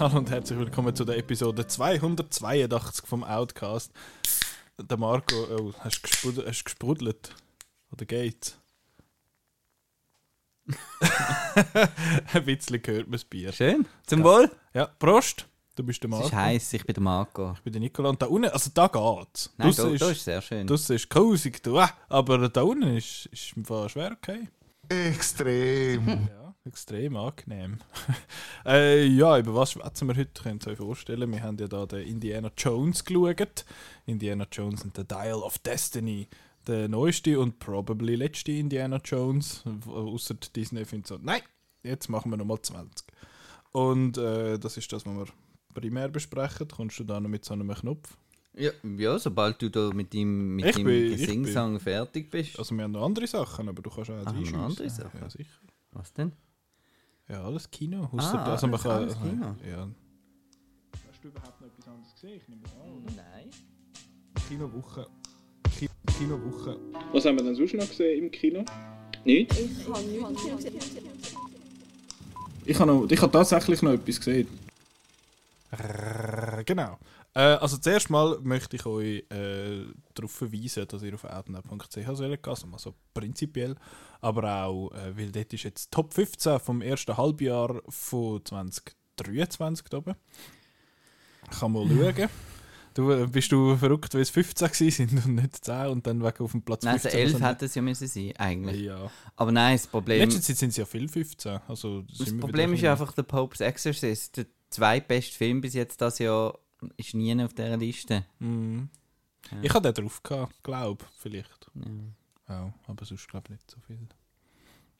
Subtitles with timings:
[0.00, 3.92] Hallo und herzlich willkommen zu der Episode 282 vom Outcast.
[4.80, 7.34] Der Marco, oh, hast du gesprudelt, hast gesprudelt?
[7.90, 8.60] Oder geht's?
[12.32, 13.52] Ein bisschen gehört man das Bier.
[13.52, 13.86] Schön.
[14.06, 14.48] Zum Wohl.
[14.72, 15.47] Ja, Prost.
[15.78, 16.26] Du bist der Es Marco.
[16.26, 17.52] ist heiß, ich bin der Marco.
[17.54, 18.08] Ich bin der Nicola.
[18.08, 19.54] Und da unten, also da geht's.
[19.56, 20.66] Nein, Draussen da, ist, da ist sehr schön.
[20.66, 21.78] draussen ist kosig, du.
[21.78, 24.48] ah, aber da unten ist, ist im Fall schwer okay.
[24.88, 26.08] Extrem.
[26.34, 27.78] Ja, extrem angenehm.
[28.66, 30.42] äh, ja, über was schwätzen wir heute?
[30.42, 31.30] Könnt ihr euch vorstellen.
[31.30, 33.64] Wir haben ja da den Indiana Jones geschaut.
[34.04, 36.26] Indiana Jones und The Dial of Destiny.
[36.66, 39.62] Der neueste und probably letzte Indiana Jones.
[39.86, 41.42] Außer Disney findet so, nein,
[41.84, 43.06] jetzt machen wir nochmal 20.
[43.70, 45.26] Und äh, das ist das, was wir
[45.80, 46.66] primär besprechen.
[46.68, 48.16] Kommst du da noch mit so einem Knopf?
[48.54, 52.58] Ja, ja, sobald du da mit deinem, mit deinem bin- Gesingsang fertig bist.
[52.58, 54.60] Also wir haben noch andere Sachen, aber du kannst auch Ah, jetzt noch einschiessen.
[54.60, 55.20] andere Sachen?
[55.20, 55.58] Ja, sicher.
[55.92, 56.32] Was denn?
[57.28, 58.08] Ja, alles Kino.
[58.12, 59.56] Ausser, Ah, also man alles- kann, alles Kino.
[59.70, 59.88] Ja.
[61.08, 62.36] Hast du überhaupt noch etwas anderes gesehen?
[62.42, 63.50] Ich nehme es an, Nein.
[64.48, 65.06] Kinowoche.
[65.78, 66.76] Ki Kinowoche.
[67.12, 68.64] Was haben wir denn sonst noch gesehen im Kino?
[69.24, 69.56] Nichts?
[72.64, 74.48] Ich habe, noch, ich habe tatsächlich noch etwas gesehen.
[76.64, 76.98] Genau.
[77.34, 82.48] Äh, also zuerst mal möchte ich euch äh, darauf verweisen, dass ihr auf outnow.ch sollt
[82.48, 83.76] also mal so prinzipiell,
[84.20, 89.98] aber auch, äh, weil dort ist jetzt Top 15 vom ersten Halbjahr von 2023 da
[89.98, 90.14] oben.
[91.58, 92.28] Kann mal schauen.
[92.94, 96.20] Du, äh, bist du verrückt, weil es 15 gewesen sind und nicht 10 und dann
[96.20, 97.20] weg auf dem Platz Nein, also 15.
[97.20, 98.80] 11 sind- hätte es ja müssen sein, eigentlich.
[98.80, 99.08] Ja.
[99.36, 101.60] Aber nein, das In Problem, letzter Zeit sind es ja viel 15.
[101.68, 104.44] Also das Problem ist ja ein einfach der Pope's Exorcist.
[104.70, 106.58] Zweitbeste Film bis jetzt das Jahr
[106.96, 108.24] ist nie auf dieser Liste.
[108.38, 108.88] Mhm.
[109.50, 109.58] Ja.
[109.62, 110.22] Ich hatte den drauf
[110.62, 111.70] glaube vielleicht.
[111.74, 111.84] Ja.
[112.48, 114.08] Ja, aber sonst glaube ich nicht so viel.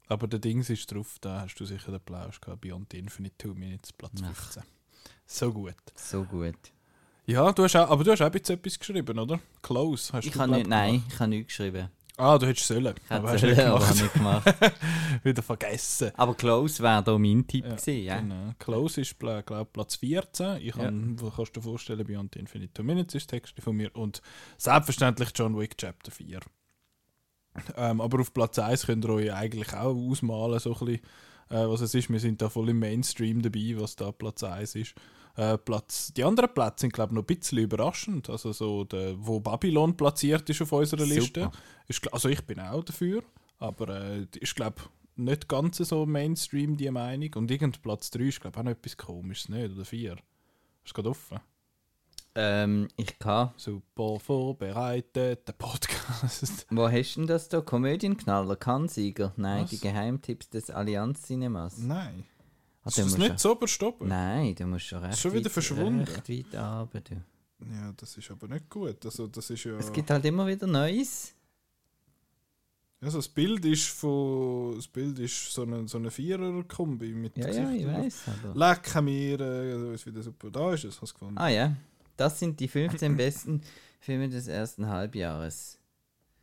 [0.09, 2.63] Aber der Dings ist drauf, da hast du sicher den Plausch gehabt.
[2.63, 4.35] Beyond the Infinite 2 Minutes, Platz Ach.
[4.35, 4.63] 15.
[5.27, 5.75] So gut.
[5.95, 6.57] So gut.
[7.27, 9.39] Ja, du hast auch, aber du hast auch etwas geschrieben, oder?
[9.63, 11.91] Close hast Ich du habe glaub, nicht, nein, ich habe nichts geschrieben.
[12.19, 12.95] Ah, du hättest sollen.
[13.05, 13.95] Ich aber hast sollen, nicht gemacht.
[14.03, 14.55] nicht gemacht.
[15.25, 16.11] Wieder vergessen.
[16.17, 18.21] Aber Close wäre da mein Tipp Ja, gewesen, ja.
[18.21, 18.53] Genau.
[18.59, 20.57] Close ist glaube Platz 14.
[20.57, 20.85] Ich Ja.
[20.85, 23.95] kann, wo kannst du dir vorstellen, Beyond the Infinite 2 Minutes ist Text von mir.
[23.95, 24.21] Und
[24.59, 26.41] selbstverständlich John Wick Chapter 4.
[27.77, 31.03] Ähm, aber auf Platz 1 könnt ihr euch eigentlich auch ausmalen, so ein bisschen,
[31.51, 32.11] äh, was es ist.
[32.11, 34.95] Wir sind da voll im Mainstream dabei, was da Platz 1 ist.
[35.39, 38.29] Äh, Platz, die anderen Plätze sind, glaube ich, noch ein bisschen überraschend.
[38.29, 41.15] Also, so der, wo Babylon platziert ist auf unserer Super.
[41.15, 41.51] Liste.
[41.87, 43.23] Ist, also, ich bin auch dafür.
[43.59, 44.83] Aber äh, ist, glaube
[45.15, 47.31] nicht ganz so Mainstream, die Meinung.
[47.37, 49.71] Und irgend Platz 3 ist, glaube ich, auch noch etwas Komisches, nicht?
[49.71, 50.17] Oder 4.
[50.85, 51.39] Ist gerade offen?
[52.35, 53.53] Ähm, ich kann.
[53.57, 56.67] Super vorbereitet, der Podcast.
[56.71, 57.61] Wo hast du denn das da?
[57.61, 59.33] Komödienknaller, Kannsieger?
[59.37, 59.71] Nein, Was?
[59.71, 61.79] die Geheimtipps des Allianz Cinemas.
[61.79, 62.25] Nein.
[62.89, 64.09] Ist das nicht so überstoppen?
[64.09, 66.01] Nein, du musst schon recht schon wieder weit, verschwunden.
[66.01, 67.15] recht weit runter, du.
[67.71, 69.05] Ja, das ist aber nicht gut.
[69.05, 69.77] Also, das ist ja.
[69.77, 71.35] Es gibt halt immer wieder Neues.
[73.01, 74.77] also das Bild ist von.
[74.77, 78.23] Das Bild ist so eine, so eine Vierer-Kombi mit Ja, ja, ich weiß.
[78.45, 78.55] Aber...
[78.55, 80.51] Leck wir, äh, ist wieder super.
[80.51, 81.39] Da ist es, hast du gefunden.
[81.39, 81.77] Ah ja,
[82.17, 83.61] das sind die 15 besten
[84.01, 85.78] Filme des ersten Halbjahres.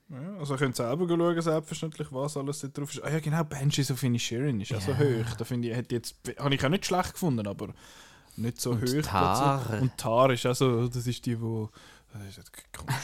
[0.09, 3.03] Ja, also ihr könnt selber schauen, selbstverständlich, was alles da drauf ist.
[3.03, 4.99] Ah ja, genau, Banshees of Inisherin ist ja so Ja.
[4.99, 5.35] hoch.
[5.37, 7.73] Da finde ich, hätte jetzt, habe ich auch nicht schlecht gefunden, aber
[8.37, 9.01] nicht so Und hoch.
[9.01, 9.81] Tar.
[9.81, 11.69] Und Tar ist also, das ist die, wo...
[12.13, 12.99] Das ist jetzt Kunst.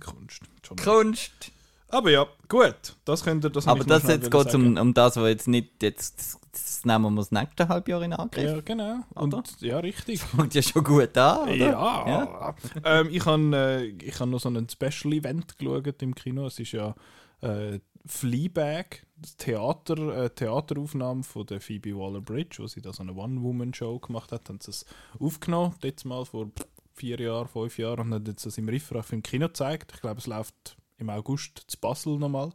[0.00, 0.40] Kunst.
[0.66, 0.76] Schon.
[0.78, 1.52] Kunst!
[1.88, 2.96] Aber ja, gut.
[3.04, 5.82] Das könnt ihr, das Aber das jetzt geht um, um das, was jetzt nicht.
[5.82, 8.44] Jetzt, das, das nehmen wir das nächste Halbjahr in Angriff.
[8.44, 9.00] Ja, genau.
[9.14, 10.22] Und, ja, richtig.
[10.22, 11.56] Fängt ja schon gut an, oder?
[11.56, 12.54] Ja.
[12.84, 16.46] ähm, ich habe äh, ich hab noch so ein Special-Event geschaut im Kino.
[16.46, 16.94] Es ist ja
[17.42, 23.14] äh, Fleabag, das Theater, äh, Theateraufnahme von der Phoebe Waller-Bridge, wo sie da so eine
[23.14, 24.48] One-Woman-Show gemacht hat.
[24.48, 24.86] Haben sie es
[25.18, 26.50] aufgenommen, jetzt mal vor
[26.94, 29.92] vier Jahren, fünf Jahren und haben jetzt das im Riffraff im Kino gezeigt.
[29.94, 32.52] Ich glaube, es läuft im August zu Basel nochmal.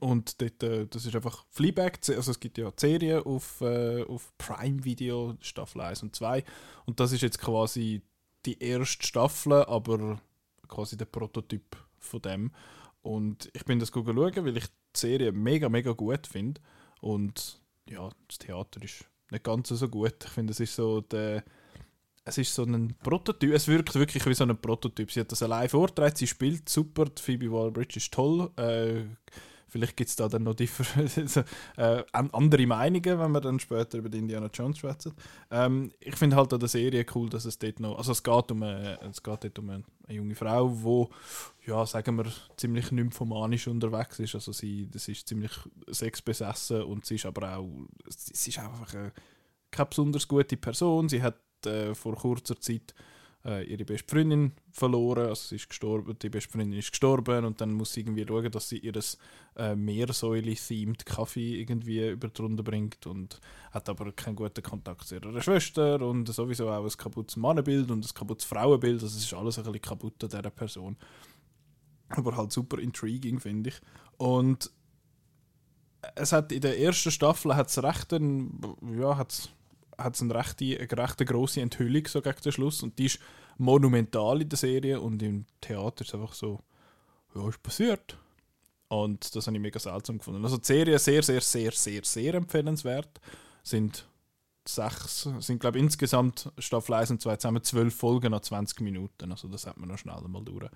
[0.00, 4.02] Und dort, äh, das ist einfach Fleabag, also es gibt ja die Serie auf, äh,
[4.04, 6.44] auf Prime Video, Staffel 1 und 2.
[6.84, 8.02] Und das ist jetzt quasi
[8.44, 10.20] die erste Staffel, aber
[10.66, 12.52] quasi der Prototyp von dem.
[13.02, 16.60] Und ich bin das schauen, weil ich die Serie mega, mega gut finde.
[17.00, 20.24] Und ja, das Theater ist nicht ganz so gut.
[20.24, 21.44] Ich finde, es ist so der.
[22.24, 23.54] Es ist so ein Prototyp.
[23.54, 25.10] Es wirkt wirklich wie so ein Prototyp.
[25.10, 27.06] Sie hat das allein vorgetragen, sie spielt super.
[27.06, 28.50] Die Phoebe Waller-Bridge ist toll.
[28.56, 29.04] Äh,
[29.68, 30.84] Vielleicht gibt es da dann noch differ
[31.76, 35.12] äh, andere Meinungen, wenn wir dann später über die Indiana Jones schwätzen.
[35.50, 38.50] Ähm, ich finde halt an der Serie cool, dass es dort noch, also es geht
[38.50, 40.68] um eine, es geht dort um eine, junge Frau,
[41.64, 44.34] die, ja, sagen wir, ziemlich nymphomanisch unterwegs ist.
[44.34, 45.52] Also sie, das ist ziemlich
[45.90, 47.68] sexbesessen und sie ist aber auch,
[48.08, 49.12] sie ist einfach eine,
[49.70, 51.08] keine besonders gute Person.
[51.10, 51.36] Sie hat
[51.66, 52.94] äh, vor kurzer Zeit
[53.44, 57.60] äh, ihre beste Freundin verloren, also sie ist gestorben, die beste Freundin ist gestorben und
[57.60, 58.94] dann muss sie irgendwie schauen, dass sie ihr
[59.56, 63.40] äh, Meersäule-themed Kaffee irgendwie über die Runde bringt und
[63.70, 68.04] hat aber keinen guten Kontakt zu ihrer Schwester und sowieso auch ein kaputtes Mannenbild und
[68.04, 70.96] ein kaputtes Frauenbild, also es ist alles ein bisschen kaputt an dieser Person.
[72.10, 73.80] Aber halt super intriguing, finde ich.
[74.16, 74.70] Und
[76.14, 78.60] es hat in der ersten Staffel hat es recht einen,
[78.98, 79.50] ja, hat's
[79.98, 83.18] hat es eine recht, eine recht grosse Enthüllung so gegen den Schluss und die ist
[83.58, 86.60] monumental in der Serie und im Theater ist es einfach so,
[87.34, 88.16] ja, ist passiert.
[88.88, 90.42] Und das habe ich mega seltsam gefunden.
[90.44, 93.20] Also die Serie sehr, sehr, sehr, sehr, sehr empfehlenswert.
[93.62, 94.06] Sind
[94.66, 99.30] sechs, sind glaube ich insgesamt Staffel 1 und 2 zusammen zwölf Folgen nach 20 Minuten.
[99.30, 100.70] Also das hat man noch schnell mal durch.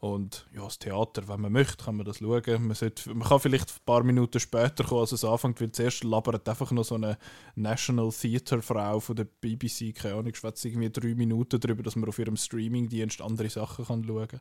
[0.00, 2.66] Und ja, das Theater, wenn man möchte, kann man das schauen.
[2.66, 6.04] Man, sollte, man kann vielleicht ein paar Minuten später kommen, als es anfängt, weil zuerst
[6.04, 7.18] labert einfach noch so eine
[7.54, 12.08] National Theatre Frau von der BBC, keine Ahnung, schwätzt irgendwie drei Minuten darüber, dass man
[12.08, 14.40] auf ihrem Streamingdienst andere Sachen kann schauen kann.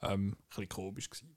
[0.00, 1.36] Ähm, ein bisschen komisch gewesen.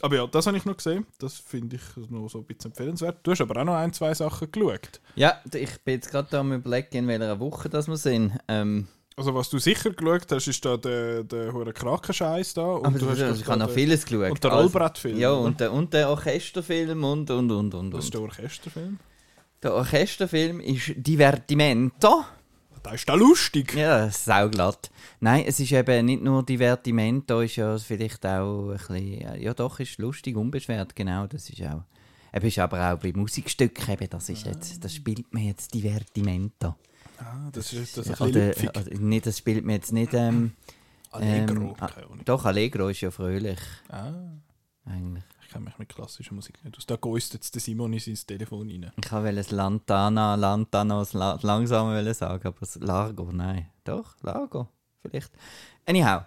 [0.00, 1.06] Aber ja, das habe ich noch gesehen.
[1.18, 3.18] Das finde ich noch so ein bisschen empfehlenswert.
[3.22, 5.00] Du hast aber auch noch ein, zwei Sachen geschaut.
[5.14, 8.32] Ja, ich bin jetzt gerade am überlegen, in welcher Woche das wir sind.
[8.48, 12.62] Ähm, also was du sicher geschaut hast, ist da der, der hohe Krankenscheiß da.
[12.62, 14.30] Und aber du hast das, ich habe noch vieles geschaut.
[14.30, 15.18] Und der Rollbrettfilm.
[15.18, 17.92] Ja, und der, und der Orchesterfilm und, und, und, und.
[17.92, 18.98] Was ist der Orchesterfilm?
[19.62, 22.24] Der Orchesterfilm ist Divertimento.
[22.82, 23.74] Das ist da lustig.
[23.74, 24.90] Ja, sauglatt.
[25.20, 29.80] Nein, es ist eben nicht nur Divertimento, ist ja vielleicht auch ein bisschen, ja doch,
[29.80, 31.84] ist lustig, unbeschwert, genau, das ist auch.
[32.34, 36.74] Eben ist aber auch bei Musikstücken, eben, das ist jetzt, das spielt man jetzt Divertimento.
[37.24, 40.12] Ah, das ist das ist ein oder, oder, nicht, das spielt mir jetzt nicht.
[40.14, 40.52] Ähm,
[41.10, 41.76] Allegro.
[41.80, 43.58] Ähm, doch, Allegro ist ja fröhlich.
[43.88, 44.12] Ah.
[44.84, 45.24] Eigentlich.
[45.42, 46.86] Ich kenne mich mit klassischer Musik nicht aus.
[46.86, 48.92] Da gehst jetzt der Simon in sein Telefon rein.
[49.02, 51.06] Ich wollte es Lantana, Lantana
[51.42, 53.70] langsam sagen, aber das Largo, nein.
[53.84, 54.68] Doch, Largo,
[55.00, 55.30] vielleicht.
[55.86, 56.24] Anyhow,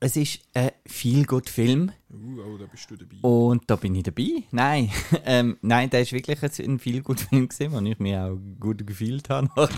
[0.00, 1.92] es ist ein viel gut Film.
[2.10, 3.16] Uh, oh, da bist du dabei.
[3.22, 4.44] Und da bin ich dabei.
[4.50, 4.90] Nein,
[5.24, 8.86] ähm, nein, der ist wirklich ein viel gut Film gesehen, wo ich mich auch gut
[8.86, 9.48] gefühlt habe.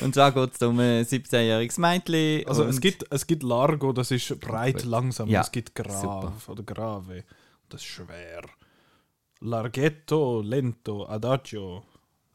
[0.00, 2.46] und zwar geht es um ein 17-jähriges Mädchen.
[2.48, 5.28] Also es gibt, es gibt Largo, das ist breit langsam.
[5.28, 7.24] Ja, es gibt Grave oder Grave.
[7.68, 8.42] Das ist schwer.
[9.40, 11.84] Larghetto, lento, adagio,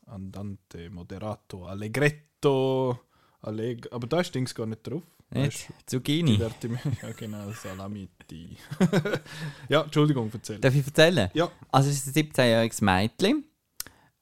[0.07, 2.99] andante, moderato, allegretto,
[3.41, 5.03] alleg aber da ist Dings gar nicht drauf.
[5.31, 5.68] Nicht?
[5.86, 6.39] Zucchini.
[7.01, 8.57] Ja, genau, Salamiti.
[9.69, 10.60] ja, Entschuldigung, erzähl.
[10.60, 11.30] Darf ich erzählen?
[11.33, 11.51] Ja.
[11.72, 13.45] Also, es ist ein 17-jähriges Mädchen,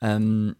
[0.01, 0.55] ähm,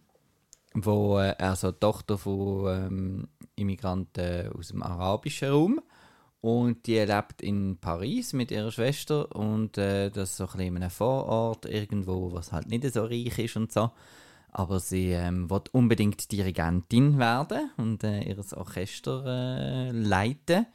[0.74, 5.80] wo, äh, also Tochter von ähm, Immigranten aus dem arabischen Raum.
[6.40, 10.76] Und die lebt in Paris mit ihrer Schwester und äh, das ist so ein bisschen
[10.76, 13.90] in einem Vorort irgendwo, was halt nicht so reich ist und so.
[14.56, 20.66] Aber sie ähm, will unbedingt Dirigentin werden und äh, ihr Orchester äh, leiten.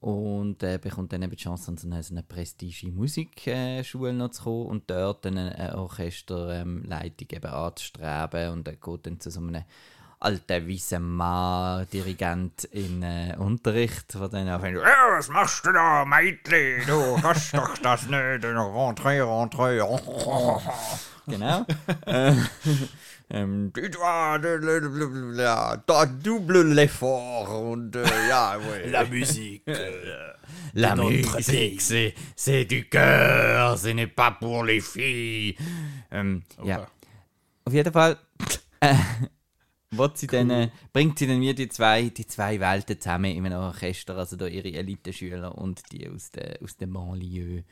[0.00, 4.90] Und äh, bekommt dann eben die Chance, an eine, prestige Musikschule noch zu kommen und
[4.90, 8.52] dort eine, Orchesterleitung ähm, eben anzustreben.
[8.52, 9.64] Und er geht dann zu so einem
[10.20, 16.04] alten weißen Mann Dirigent in äh, Unterricht, der dann auch ja, was machst du da,
[16.04, 16.86] Mädchen?
[16.86, 18.44] Du kannst doch das nicht.
[18.44, 19.80] Rentré, rentré.
[21.26, 21.64] genau.
[23.30, 23.72] ähm,
[26.22, 28.90] double l'effort und äh, ja, ouais.
[28.90, 29.64] La musique.
[30.74, 35.56] La musique, c'est, c'est du cœur, ce n'est pas pour les filles.
[36.12, 36.86] Ähm, Ja.
[37.64, 38.16] Auf jeden Fall
[38.80, 38.94] äh,
[39.90, 40.46] sie cool.
[40.46, 44.36] dann, bringt sie dann mir die zwei, die zwei Welten zusammen in einem Orchester, also
[44.36, 47.64] da ihre Eliteschüler und die aus, der, aus dem Banlieue.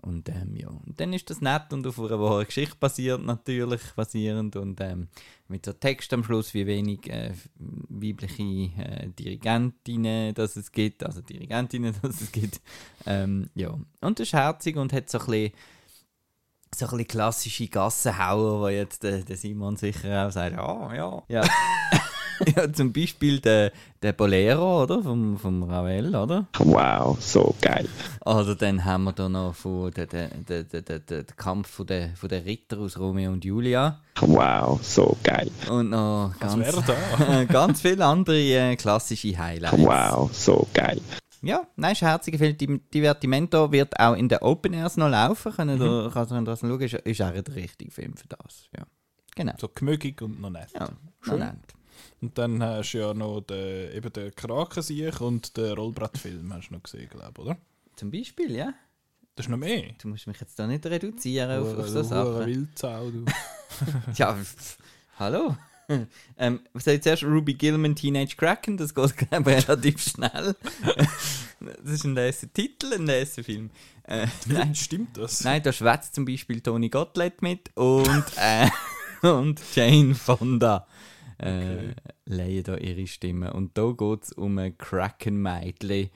[0.00, 3.80] Und ähm, ja, und dann ist das nett und auf einer wahren Geschichte basiert natürlich,
[3.96, 5.08] basierend und ähm,
[5.48, 11.20] mit so Text am Schluss, wie wenig äh, weibliche äh, Dirigentinnen das es gibt, also
[11.20, 12.60] Dirigentinnen das es gibt.
[13.06, 15.52] Ähm, ja, und das ist herzig und hat so ein bisschen
[16.74, 21.22] so ein bisschen klassische Gassenhauer, wo jetzt der, der Simon sicher auch sagt, ja, ja.
[21.28, 21.42] Ja,
[22.56, 23.72] ja zum Beispiel der,
[24.02, 25.02] der Bolero, oder?
[25.02, 26.46] Vom, vom Ravel, oder?
[26.58, 27.88] Wow, so geil.
[28.24, 31.86] Oder dann haben wir da noch von der, der, der, der, der, der Kampf von
[31.86, 34.00] der, von der Ritter aus Romeo und Julia.
[34.20, 35.50] Wow, so geil.
[35.70, 36.76] Und noch ganz,
[37.48, 39.78] ganz viele andere äh, klassische Highlights.
[39.78, 41.00] Wow, so geil.
[41.42, 42.80] Ja, nein, ist ein herziger Film.
[42.92, 45.52] Divertimento wird auch in den Open Airs noch laufen.
[45.52, 46.80] Können kannst du das schauen?
[46.80, 48.68] Ist, ist auch der richtige Film für das.
[48.76, 48.84] Ja.
[49.36, 49.52] Genau.
[49.58, 50.70] So gemögig und noch nett.
[50.74, 50.88] Ja,
[51.20, 51.38] Schön.
[51.38, 51.54] nett.
[52.20, 56.74] Und dann hast du ja noch den, eben den Krakensiech und den Rollbrettfilm hast du
[56.74, 57.56] noch gesehen, glaube ich, oder?
[57.94, 58.72] Zum Beispiel, ja.
[59.36, 59.92] Das ist noch mehr.
[60.02, 62.46] Du musst mich jetzt da nicht reduzieren auf, auf so Sachen.
[62.46, 63.24] Wildsau, du.
[64.16, 64.36] Ja,
[65.18, 65.56] hallo.
[66.38, 67.24] ähm, was ich zuerst?
[67.24, 70.54] Ruby Gilman Teenage Kraken, das geht, glaube ich, relativ schnell.
[71.60, 73.70] das ist ein nächster Titel, ein nächster Film.
[74.04, 75.44] Äh, nein, Stimmt das?
[75.44, 78.68] nein, da schwätzt zum Beispiel Tony Gottlieb mit und, äh,
[79.26, 80.86] und Jane Fonda.
[80.86, 80.88] Äh,
[81.40, 81.94] Okay.
[82.24, 83.52] leihen da ihre Stimme.
[83.52, 86.10] Und da geht es um ein Kraken-Mädchen,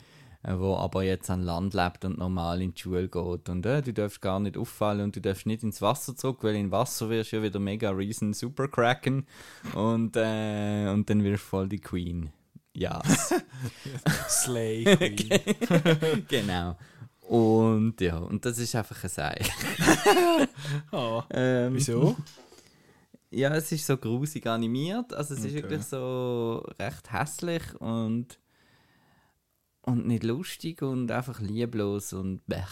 [0.45, 3.49] äh, wo aber jetzt an Land lebt und normal in die Schule geht.
[3.49, 6.57] Und äh, du darfst gar nicht auffallen und du darfst nicht ins Wasser zurück, weil
[6.57, 9.27] in Wasser wirst du ja wieder mega riesen Super Kraken
[9.75, 12.31] und, äh, und dann wirst du voll die Queen.
[12.75, 13.03] Ja,
[14.29, 16.25] Slay Queen.
[16.29, 16.77] genau.
[17.29, 19.51] Und ja, und das ist einfach ein Seich.
[20.93, 22.17] Ah, Ähm, wieso?
[23.31, 25.15] Ja, es ist so grusig animiert.
[25.15, 25.63] Also es ist Okay.
[25.63, 28.39] wirklich so recht hässlich und,
[29.83, 32.69] und nicht lustig und einfach lieblos und bech,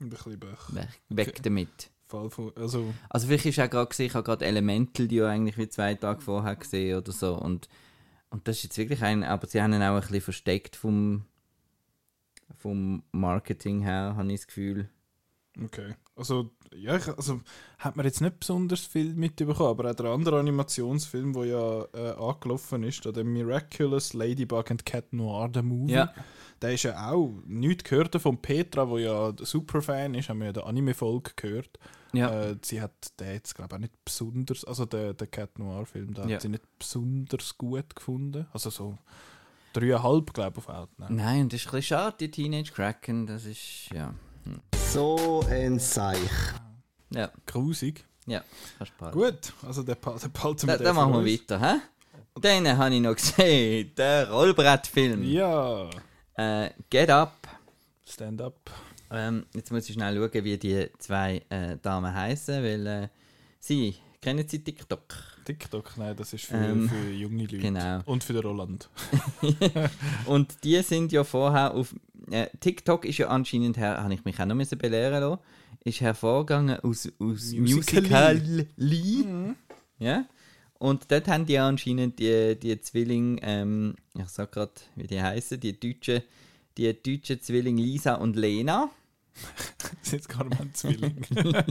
[0.00, 0.58] Ein bisschen Bech.
[0.68, 1.90] bech, weg damit.
[2.06, 5.28] Fall von, also, Also vielleicht ist auch gerade gesehen, ich habe gerade Elemental, die ja
[5.28, 7.68] eigentlich wie zwei Tage vorher gesehen oder so und,
[8.30, 11.24] und das ist jetzt wirklich ein, aber sie haben ihn auch ein bisschen versteckt vom,
[12.58, 14.88] vom Marketing her, habe ich das Gefühl.
[15.62, 15.94] okay.
[16.16, 17.40] Also, ja, ich, also,
[17.78, 22.10] hat man jetzt nicht besonders viel mitbekommen, aber auch der andere Animationsfilm, der ja äh,
[22.16, 26.12] angelaufen ist, der Miraculous Ladybug and Cat Noir, der Movie, Ja.
[26.62, 30.46] der ist ja auch nichts gehört von Petra, wo ja der Superfan ist, haben wir
[30.46, 31.78] ja den Anime-Folge gehört.
[32.12, 32.30] Ja.
[32.50, 36.14] Äh, sie hat den jetzt, glaube ich, auch nicht besonders, also der, der Cat Noir-Film,
[36.14, 36.34] da Ja.
[36.36, 38.46] hat sie nicht besonders gut gefunden.
[38.52, 38.96] Also so
[39.72, 41.08] dreieinhalb, glaube ich, auf Outnow.
[41.10, 44.14] Nein, und das ist ein bisschen schade, die Teenage Kraken, das ist, ja.
[44.94, 46.18] So ein Seich.
[47.10, 48.04] Ja, Grusig.
[48.26, 48.42] ja,
[48.78, 49.18] kannst behalten.
[49.18, 51.32] Gut, also der, pa- der behalten wir Da, den da machen wir uns.
[51.32, 51.80] weiter, hä?
[52.40, 55.24] Dann habe ich noch gesehen, der Rollbrettfilm.
[55.24, 55.90] Ja,
[56.36, 57.34] Äh, Get Up.
[58.08, 58.70] Stand up.
[59.10, 63.08] Ähm, jetzt muss ich schnell schauen, wie die zwei äh, Damen heißen, weil äh,
[63.60, 65.02] sie kennen sie TikTok.
[65.44, 67.58] TikTok, nein, das ist für, Ähm, für junge Leute.
[67.58, 68.00] genau.
[68.06, 68.88] Und für den Roland.
[70.26, 71.94] Und die sind ja vorher auf.
[72.30, 75.42] Äh, TikTok ist ja anscheinend, her, habe ich mich auch noch müssen belehren lassen,
[75.84, 78.66] ist hervorgegangen aus, aus Musical.ly.
[78.76, 79.54] Musical.ly.
[79.98, 80.26] Ja.
[80.78, 85.60] Und dort haben die anscheinend die, die Zwilling, ähm, ich sag gerade, wie die heißen,
[85.60, 86.22] die deutschen,
[86.76, 88.90] die deutschen Zwilling Lisa und Lena.
[89.78, 91.26] Das ist jetzt gar nicht ein Zwilling.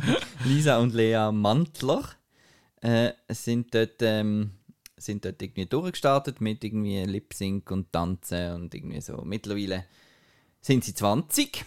[0.45, 2.03] Lisa und Lea Mantler
[2.81, 4.51] äh, sind, dort, ähm,
[4.97, 9.21] sind dort irgendwie durchgestartet mit irgendwie Lip Sync und Tanzen und irgendwie so.
[9.23, 9.85] Mittlerweile
[10.63, 11.65] sind sie 20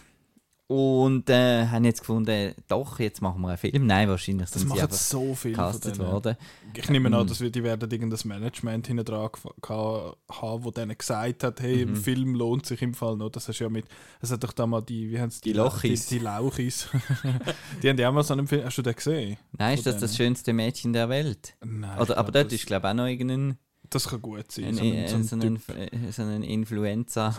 [0.69, 3.85] und äh, haben jetzt gefunden, doch, jetzt machen wir einen Film.
[3.87, 5.99] Nein, wahrscheinlich Das sind sie einfach so viel denen.
[5.99, 6.35] worden.
[6.73, 9.29] Ich nehme an, dass wir, die werden irgendein Management hinten dran
[9.63, 11.93] haben, wo denen gesagt hat, hey, Mhm.
[11.93, 13.29] im Film lohnt sich im Fall noch.
[13.29, 13.85] Das hast ja mit,
[14.19, 16.07] das hat doch da mal die, wie haben Die Lochis.
[16.07, 16.89] Die, die Lauchis.
[17.81, 19.37] die haben ja auch mal so einen Film, hast du den gesehen?
[19.57, 20.17] Nein, ist das das denen.
[20.17, 21.55] schönste Mädchen der Welt?
[21.63, 21.97] Nein.
[21.97, 23.57] Oder, aber glaub, dort das, ist, glaube ich, auch noch irgendein
[23.89, 24.65] das kann gut sein.
[24.65, 27.35] ein, so ein, ein, so ein so ein, Typ, äh, so ein Influencer.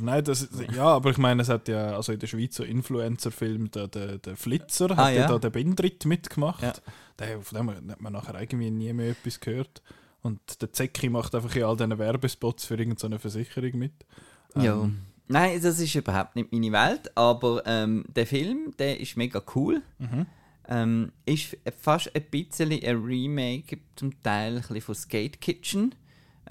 [0.00, 3.70] Nein, das, ja, aber ich meine, es hat ja, also in der Schweiz so Influencer-Film,
[3.70, 5.20] der, der, der Flitzer, Ah, hat ja.
[5.22, 6.62] ja da den Bindrit mitgemacht.
[6.62, 6.72] Ja.
[7.18, 9.82] Der, von dem hat man nachher irgendwie nie mehr etwas gehört.
[10.22, 13.92] Und der Zecki macht einfach in all diesen Werbespots für irgendeine Versicherung mit.
[14.56, 14.74] Ja.
[14.82, 15.00] Ähm,
[15.30, 19.82] Nein, das ist überhaupt nicht meine Welt, aber ähm, der Film, der ist mega cool.
[19.98, 20.26] Mhm.
[20.68, 25.94] Ähm, ist fast ein bisschen ein Remake, zum Teil ein bisschen von Skate Kitchen.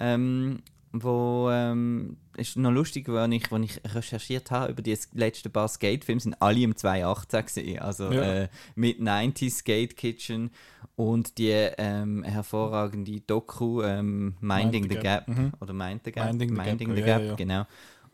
[0.00, 0.60] Ähm,
[0.92, 5.68] wo ähm, ist noch lustig, wenn ich, wenn ich recherchiert habe über die letzten paar
[5.68, 7.78] Skate-Filme, sind alle im 2018 gesehen.
[7.80, 8.22] Also Ja.
[8.22, 10.50] äh, mit 90 Skate Kitchen
[10.96, 15.28] und die ähm, hervorragende Doku ähm, Minding Mind the Gap, Gap.
[15.28, 15.52] Mhm.
[15.60, 17.34] oder Mind the Gap, Minding the Gap, Minding the Gap, ja, ja.
[17.34, 17.66] genau.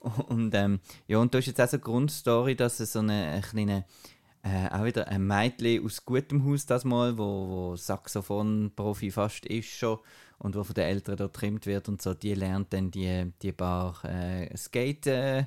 [0.29, 3.25] Und ähm, ja, und da ist jetzt auch so eine Grundstory, dass es so eine,
[3.25, 3.85] eine kleine,
[4.45, 9.71] äh, auch wieder ein Mädchen aus gutem Haus das mal, wo, wo Saxophon-Profi fast ist
[9.71, 9.99] schon
[10.39, 13.53] und wo von den Eltern dort trimmt wird und so, die lernt dann die, die
[13.53, 15.45] paar äh, Skate äh,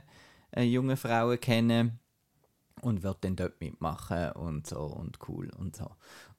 [0.52, 2.00] äh, junge Frauen kennen
[2.82, 5.92] und wird dann dort mitmachen und so und cool und so.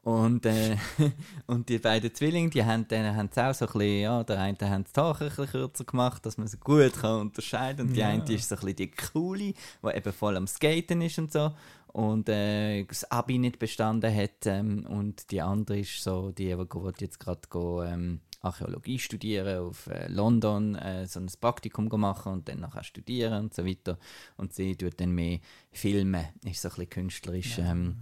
[0.02, 0.76] Und, äh,
[1.46, 4.86] und die beiden Zwillinge, die haben haben auch so ein bisschen, ja, der eine hat
[4.86, 8.08] das Haar ein bisschen kürzer gemacht, dass man sie gut kann unterscheiden und die Ja.
[8.08, 9.56] eine ist so ein bisschen die Coole, die
[9.94, 11.52] eben voll am Skaten ist und so
[11.92, 16.56] und äh, das Abi nicht bestanden hat ähm, und die andere ist so, die, die,
[16.56, 22.32] die jetzt gerade go, ähm, Archäologie studieren, auf äh, London äh, so ein Praktikum machen
[22.32, 23.98] und dann nachher studieren und so weiter.
[24.36, 25.40] Und sie tut dann mehr
[25.72, 27.96] filmen, ist so ein bisschen künstlerisch ähm,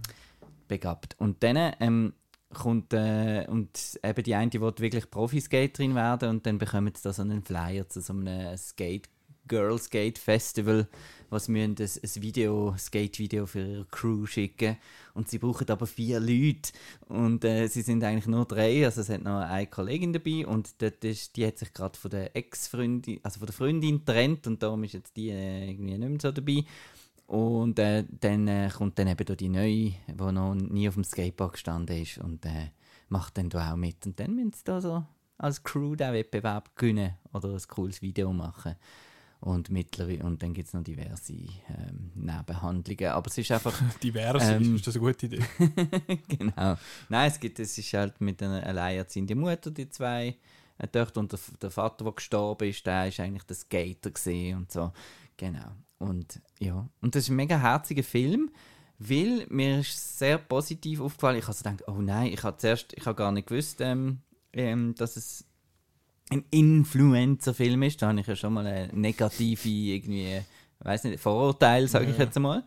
[0.67, 1.15] begabt.
[1.17, 2.13] Und dann ähm,
[2.53, 7.13] kommt äh, und eben die eine, die wirklich Profi-Skaterin werden und dann bekommen sie da
[7.13, 9.09] so einen Flyer zu so einem Skate
[9.47, 10.87] Girl Skate Festival,
[11.29, 14.77] was müssen ein, ein Video, Skate-Video für ihre Crew schicken.
[15.13, 16.71] Und sie brauchen aber vier Leute.
[17.07, 20.45] Und äh, sie sind eigentlich nur drei, also es hat noch eine Kollegin dabei.
[20.45, 24.47] Und dort ist, die hat sich gerade von der Ex-Freundin, also von der Freundin getrennt.
[24.47, 26.63] Und darum ist jetzt die äh, irgendwie nicht mehr so dabei.
[27.25, 31.03] Und äh, dann äh, kommt dann eben da die neue, die noch nie auf dem
[31.03, 32.17] Skatepark gestanden ist.
[32.19, 32.71] Und äh,
[33.09, 34.05] macht dann da auch mit.
[34.05, 35.03] Und dann müssen sie da so
[35.37, 38.75] als Crew den Wettbewerb gewinnen oder ein cooles Video machen.
[39.39, 43.11] Und, mittlerweile, und dann gibt es noch diverse ähm, Nebenhandlungen.
[43.11, 43.79] Aber es ist einfach.
[44.03, 45.43] Diverse, Ähm, ist das eine gute Idee?
[46.27, 46.75] genau.
[47.07, 50.35] Nein, es gibt, es ist halt mit einer alleinerziehenden Mutter, die zwei
[50.79, 54.57] äh, Töchter und der, der Vater, der gestorben ist, der ist eigentlich der Skater gesehen
[54.57, 54.91] und so.
[55.37, 55.71] Genau.
[55.99, 58.51] Und ja, und das ist ein mega herziger Film,
[58.99, 61.37] weil mir ist sehr positiv aufgefallen.
[61.37, 64.19] Ich habe so gedacht, oh nein, ich habe zuerst, ich habe gar nicht gewusst, ähm,
[64.53, 65.45] ähm, dass es
[66.29, 68.01] ein Influencer-Film ist.
[68.01, 70.41] Da habe ich ja schon mal eine negative irgendwie,
[70.79, 72.63] weiß nicht, Vorurteil, sage ich jetzt einmal.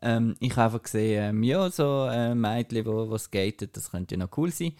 [0.00, 4.14] Ähm, ich habe einfach gesehen, ähm, ja, so äh, Mädchen, wo, wo skaten, das könnte
[4.14, 4.72] ja noch cool sein.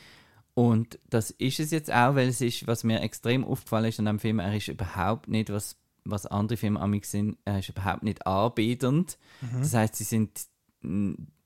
[0.55, 4.07] Und das ist es jetzt auch, weil es ist, was mir extrem aufgefallen ist an
[4.07, 8.03] dem Film, er ist überhaupt nicht, was, was andere Filme amig sind, er ist überhaupt
[8.03, 9.17] nicht anbietend.
[9.61, 10.47] Das heißt, sie sind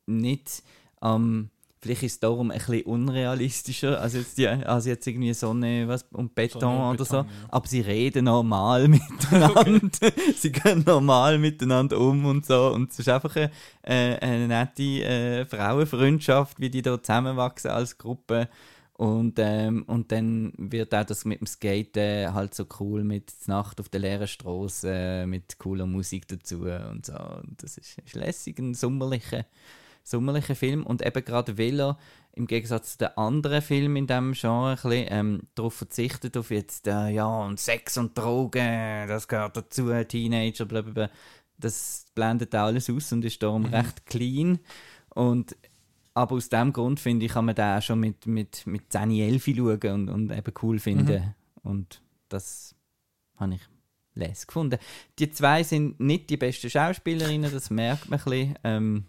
[0.06, 0.62] nicht
[1.00, 5.86] am vielleicht ist es darum ein bisschen unrealistischer als jetzt, die, als jetzt irgendwie Sonne
[5.88, 7.22] was, und Beton Sonne oder so.
[7.22, 7.48] Beton, ja.
[7.50, 10.12] Aber sie reden normal miteinander.
[10.36, 12.72] sie gehen normal miteinander um und so.
[12.72, 13.50] Und es ist einfach eine,
[13.82, 18.48] äh, eine nette äh, Frauenfreundschaft, wie die da zusammenwachsen als Gruppe.
[18.98, 23.56] Und, ähm, und dann wird auch das mit dem Skaten halt so cool mit der
[23.56, 27.12] Nacht auf der leeren Straße äh, mit cooler Musik dazu und so.
[27.12, 29.44] Und das ist, ist lässig, ein sommerlicher,
[30.06, 30.84] sommerlicher Film.
[30.84, 31.98] Und eben gerade weil er
[32.32, 36.50] im Gegensatz zu den anderen Filmen in diesem Genre ein bisschen, ähm, darauf verzichtet, auf
[36.50, 41.10] jetzt, äh, ja, und Sex und Drogen, das gehört dazu, Teenager, blablabla.
[41.58, 44.58] Das blendet alles aus und ist darum recht clean.
[45.10, 45.56] Und
[46.12, 49.10] aber aus dem Grund finde ich, kann man den auch schon mit, mit, mit 10,
[49.10, 51.34] 11 schauen und, und eben cool finden.
[51.62, 52.74] Und das
[53.36, 53.60] habe ich
[54.14, 54.78] les gefunden.
[55.18, 58.58] Die zwei sind nicht die besten Schauspielerinnen, das merkt man ein bisschen.
[58.64, 59.04] Ähm,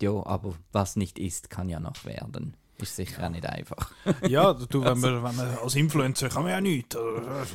[0.00, 2.56] ja, aber was nicht ist, kann ja noch werden.
[2.78, 3.92] Ist sicher auch nicht einfach.
[4.28, 6.96] ja, du, wenn man, wenn man als Influencer kann man ja nichts.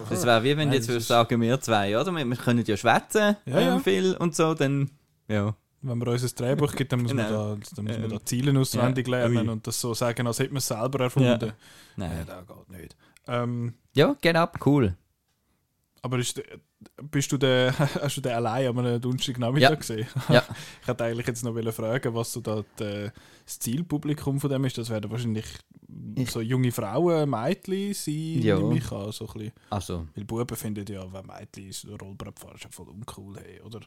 [0.09, 2.11] Das wäre wie wenn du jetzt würdest sagen, wir zwei, oder?
[2.13, 3.79] Wir, wir können ja schwätzen Ja, ähm, ja.
[3.79, 4.89] viel und so, dann
[5.27, 5.53] ja.
[5.81, 7.55] Wenn man uns ein Drehbuch gibt, dann muss, man, Genau.
[7.55, 10.39] da, dann muss man Ähm, da Ziele auswendig ja, lernen und das so sagen, als
[10.39, 11.45] hätte man es selber erfunden.
[11.47, 11.53] Ja,
[11.97, 12.25] Nein.
[12.25, 12.95] das geht nicht.
[13.27, 14.95] Ähm, Ja, up, cool.
[16.01, 16.41] Aber ist,
[17.11, 19.75] bist du der, hast du den allein an einem Donnerstagnachmittag Ja.
[19.75, 20.07] gesehen?
[20.29, 20.43] Ja.
[20.81, 23.09] ich hätte eigentlich jetzt noch fragen, was so da die,
[23.45, 24.77] das Zielpublikum von dem ist.
[24.77, 25.45] Das werden wahrscheinlich
[26.15, 28.57] Ich- so junge Frauen, Mädchen sein, Ja.
[28.59, 29.11] nehme ich an.
[29.11, 29.51] So ein bisschen.
[29.69, 33.37] Also, Weil Buben finden ja, wenn Mädchen ist, Rollbrett fahren, ist ja voll uncool.
[33.39, 33.79] Hey, oder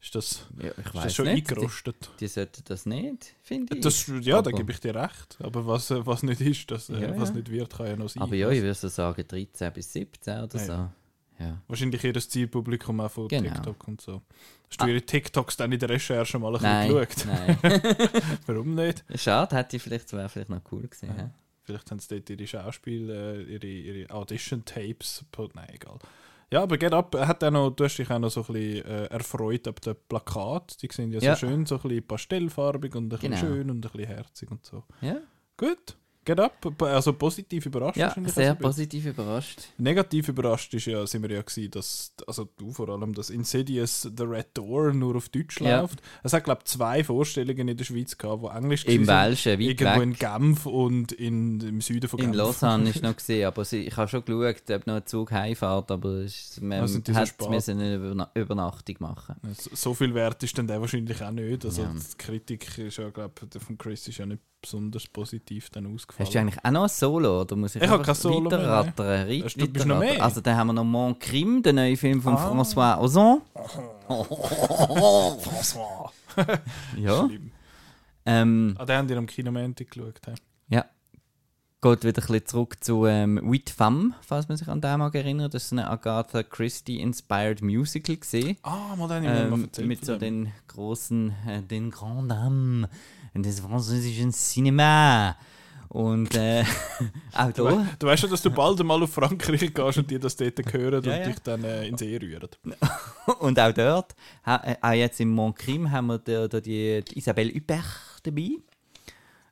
[0.00, 1.50] ist das, ja, ich ist das schon nicht.
[1.50, 2.10] Die, eingerostet?
[2.20, 3.80] die sollten das nicht, finde ich.
[3.82, 5.36] Das, ja, da Aber- gebe ich dir recht.
[5.42, 8.08] Aber was, äh, was nicht ist, das, äh, Ja, was nicht wird, kann ja noch
[8.08, 8.22] sein.
[8.22, 10.88] Aber ja, ich würde so sagen 13 bis 17 oder so.
[11.38, 11.60] Ja.
[11.68, 13.52] Wahrscheinlich jedes Zielpublikum auch von Genau.
[13.52, 14.22] TikTok und so.
[14.68, 17.62] Hast du ihre TikToks dann in der Recherche mal ein Nein, bisschen geschaut?
[17.62, 17.80] nein.
[18.46, 19.04] Warum nicht?
[19.14, 21.14] Schade, hätte ich vielleicht, wäre vielleicht noch cool gewesen.
[21.16, 21.30] Ja.
[21.62, 25.24] Vielleicht haben sie dort ihre Schauspiel, äh, ihre, ihre Audition-Tapes.
[25.54, 25.98] Nein, egal.
[26.52, 28.84] Ja, aber Get Up hat auch noch, du hast dich auch noch so ein bisschen
[28.86, 30.80] äh, erfreut ab den Plakat.
[30.80, 31.34] Die sind ja, Ja.
[31.34, 33.40] so schön, so ein bisschen pastellfarbig und ein bisschen Genau.
[33.40, 34.84] schön und ein bisschen herzig und so.
[35.00, 35.16] Ja,
[35.56, 35.96] Gut.
[36.26, 37.96] Get Up, also positiv überrascht.
[37.96, 39.60] ja sehr also positiv überrascht.
[39.78, 44.02] Negativ überrascht ist ja, sind wir ja gewesen, dass, also du vor allem, dass Insidious
[44.16, 45.80] The Red Door nur auf Deutsch Ja.
[45.82, 46.02] läuft.
[46.24, 49.06] Es hat, glaube ich, zwei Vorstellungen in der Schweiz gehabt, die Englisch Im.
[49.06, 50.02] Welschen, weit Irgendwo weg.
[50.02, 52.36] in Genf und in, im Süden von In Genf.
[52.36, 56.08] Lausanne ist noch gesehen, aber ich habe schon geschaut, ob noch ein Zug heimfährt, aber
[56.24, 57.48] es- man Ah, sind die so hat spät?
[57.50, 59.36] müssen eine Überna Übernachtung machen.
[59.56, 61.64] So- So viel wert ist dann der wahrscheinlich auch nicht.
[61.64, 61.92] Also Ja.
[61.94, 66.26] die Kritik ist ja, glaube ich, von Chris ist ja nicht besonders positiv dann ausgefallen.
[66.26, 68.58] Hast du eigentlich auch noch ein Solo, oder muss ich, Ich habe kein Solo mehr?
[68.98, 70.22] Reit- Hast du- bist noch mehr?
[70.22, 72.50] Also dann haben wir noch Mon Crime, den neuen Film von Ah.
[72.50, 73.42] François Ozon.
[75.40, 76.10] François.
[76.96, 77.26] Ja.
[77.26, 77.50] Schlimm.
[78.26, 80.20] Ähm, Ah, den haben die am Kinomontag geschaut.
[80.26, 80.32] he?
[80.74, 80.84] Ja.
[81.80, 85.14] Geht wieder ein bisschen zurück zu ähm, Huit Femme, falls man sich an den mag
[85.14, 85.50] erinnern.
[85.50, 88.56] Das ist eine Agatha Christie-inspired Musical gesehen.
[88.62, 89.86] Ah, mal den mir mal Ähm, erzählt.
[89.88, 92.88] mit so den großen, äh, den Grand Dames
[93.42, 95.36] des französischen Cinema.
[95.88, 96.64] Und äh,
[97.32, 97.70] auch Du, da.
[97.70, 100.72] we du weißt schon, dass du bald einmal auf Frankreich gehst und die das dort
[100.72, 101.26] hören Ja, und ja.
[101.26, 102.48] dich dann äh, ins See rühren.
[103.40, 107.52] Und auch dort, äh, auch jetzt im Montcrim, haben wir da, da die, die Isabelle
[107.54, 107.84] Huppert
[108.24, 108.50] dabei.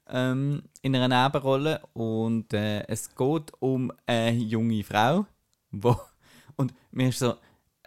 [0.09, 1.81] Ähm, in einer Nebenrolle.
[1.93, 5.27] Und äh, es geht um eine junge Frau.
[5.71, 5.97] Wo,
[6.57, 7.35] und mir ist so.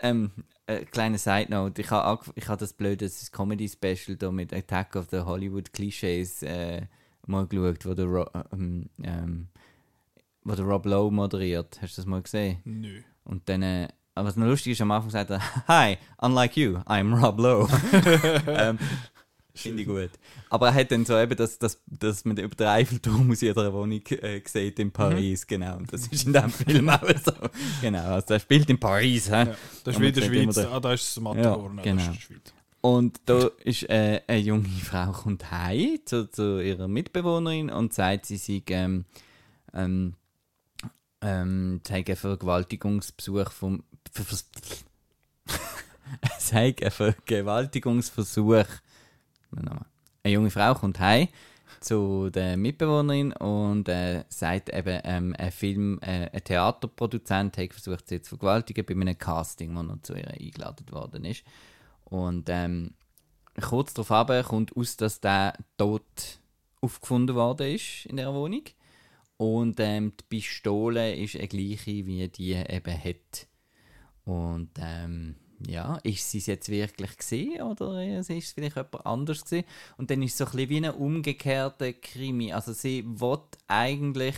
[0.02, 0.32] Ähm,
[0.68, 4.96] äh, kleine Side Note: Ich habe ich ha das blöde das Comedy-Special da mit Attack
[4.96, 6.86] of the Hollywood Clichés äh,
[7.26, 9.48] mal geschaut, wo der, Ro ähm, ähm,
[10.44, 11.80] wo der Rob Lowe moderiert.
[11.82, 12.60] Hast du das mal gesehen?
[12.64, 13.02] Nö.
[13.24, 16.78] Und dann, äh, aber was noch lustig ist, am Anfang sagt er, Hi, unlike you,
[16.86, 17.68] I'm Rob Lowe.
[18.48, 18.80] ähm,
[19.62, 20.10] Finde ich gut.
[20.50, 23.72] Aber er hat dann so eben, dass, dass, dass man über den Eiffelturm aus jeder
[23.74, 25.78] Wohnung äh, sieht in Paris, genau.
[25.78, 27.32] Und das ist in diesem Film auch so.
[27.82, 29.28] Genau, also er spielt in Paris.
[29.30, 29.32] Hä?
[29.46, 30.56] Ja, das ist wie in der Schweiz.
[30.56, 31.78] den- Ah, da ist das Matterhorn.
[31.78, 31.98] Ja, genau.
[32.06, 32.54] Das ist die Schweiz.
[32.82, 38.28] Und da ist äh, eine junge Frau kommt heim zu, zu ihrer Mitbewohnerin und sagt,
[38.28, 39.06] sie sei ähm,
[39.74, 40.14] ähm,
[41.22, 43.84] ähm, sei einen Vergewaltigungsbesuch vom
[46.40, 48.66] sei einen Vergewaltigungsversuch.
[49.52, 51.28] Eine junge Frau kommt heim
[51.80, 58.08] zu der Mitbewohnerin und äh, sagt eben, ähm, ein Film, äh, ein Theaterproduzent hat versucht,
[58.08, 61.44] sie zu vergewaltigen bei einem Casting, wo er zu ihr eingeladen worden ist.
[62.06, 62.94] Und ähm,
[63.62, 66.40] kurz darauf kommt aus, dass der tot
[66.82, 68.64] aufgefunden worden ist in der Wohnung.
[69.38, 73.48] Und ähm, die Pistole ist eine gleiche, wie die eben hat.
[74.26, 79.42] Und ähm, ja, ist sie es jetzt wirklich gesehen oder ist es vielleicht jemand anders
[79.42, 79.66] gesehen?
[79.98, 82.54] Und dann ist es so ein bisschen wie ein umgekehrter Krimi.
[82.54, 84.36] Also sie will eigentlich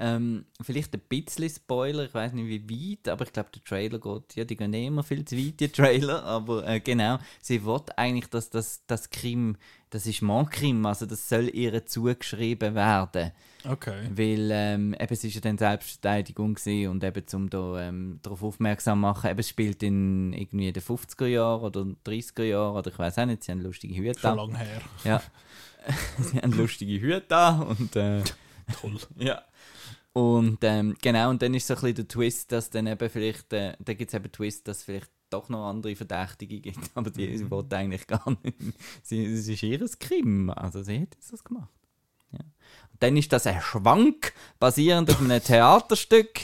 [0.00, 3.98] ähm, vielleicht ein bisschen Spoiler, ich weiß nicht wie weit, aber ich glaube der Trailer
[3.98, 7.64] geht, ja die gehen eh immer viel zu weit, die Trailer, aber äh, genau, sie
[7.64, 9.56] will eigentlich, dass das, das Krim,
[9.90, 13.32] das ist Mordkrim, also das soll ihr zugeschrieben werden.
[13.64, 14.08] Okay.
[14.14, 18.44] Weil ähm, eben, es ist ja dann Selbstverteidigung gewesen und eben zum da ähm, darauf
[18.44, 22.98] aufmerksam machen, eben, es spielt in irgendwie den 50er Jahren oder 30er Jahren oder ich
[22.98, 24.36] weiß auch nicht, sie haben lustige Hüte Schon an.
[24.36, 24.80] lange her.
[25.02, 25.22] Ja.
[26.18, 28.22] sie haben lustige Hüte an und äh,
[28.80, 28.98] Toll.
[29.16, 29.42] ja.
[30.12, 33.52] Und ähm, genau, und dann ist so ein bisschen der Twist, dass dann eben vielleicht,
[33.52, 37.36] äh, da gibt es eben Twist, dass vielleicht doch noch andere Verdächtige gibt, aber die
[37.36, 38.56] sie wollte eigentlich gar nicht.
[39.02, 41.68] Sie, es ist ihr Krim, also sie hat das gemacht.
[42.32, 42.40] Ja.
[42.40, 46.40] Und dann ist das ein Schwank, basierend auf einem Theaterstück,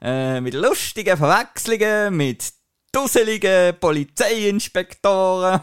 [0.00, 2.52] äh, mit lustigen Verwechslungen, mit
[2.90, 5.60] dusseligen Polizeiinspektoren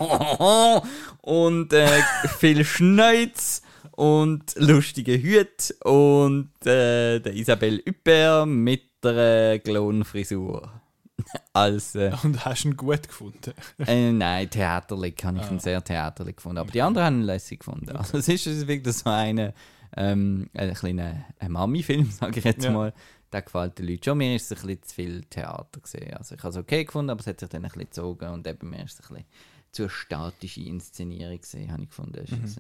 [1.21, 2.01] und äh,
[2.39, 3.61] viel Schneuz
[3.99, 10.71] und lustige Hüte und äh, der Isabelle Huppert mit der Klonfrisur.
[11.53, 13.53] Als, äh, Und hast du ihn gut gefunden?
[13.85, 16.59] äh, nein, theaterlich habe ich ihn sehr theaterlich gefunden.
[16.59, 17.93] Aber die anderen haben ihn lässig gefunden.
[17.97, 19.53] Also es ist wirklich so eine,
[19.97, 22.71] ähm, ein kleiner ein Mami-Film, sage ich jetzt Ja.
[22.71, 22.93] mal.
[23.33, 24.17] Der gefällt den Leuten schon.
[24.17, 26.13] Mir ist es ein bisschen zu viel Theater gesehen.
[26.13, 28.47] Also ich habe es okay gefunden, aber es hat sich dann ein bisschen gezogen und
[28.47, 29.25] eben mir ist es ein bisschen
[29.71, 32.25] zu statische Inszenierung gesehen, habe ich gefunden.
[32.25, 32.59] Jetzt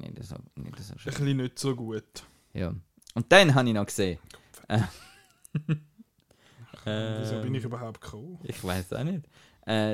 [0.00, 1.12] nicht, so, nicht, so, so Ein schön.
[1.12, 2.24] bisschen nicht so gut.
[2.52, 2.74] Ja.
[3.14, 4.18] Und dann habe ich noch gesehen.
[6.86, 8.38] Äh, Wieso bin ich überhaupt gekommen?
[8.42, 9.26] Ich weiß auch nicht.
[9.66, 9.92] Äh,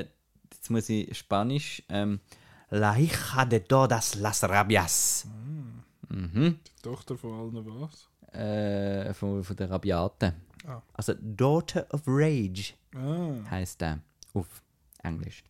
[0.51, 1.81] jetzt muss ich Spanisch.
[1.87, 2.19] Ähm,
[2.69, 5.25] La hija de todas las rabias.
[6.09, 6.59] Mhm.
[6.67, 8.09] Die Tochter von allen was?
[8.33, 10.33] Äh, von, von der Rabiate.
[10.67, 10.81] Ah.
[10.93, 13.49] Also Daughter of Rage Ah.
[13.49, 13.99] heißt der
[14.33, 14.47] auf
[15.03, 15.43] Englisch.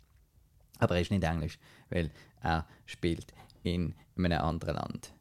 [0.80, 1.58] Aber er ist nicht Englisch,
[1.90, 5.14] weil er spielt in einem anderen Land.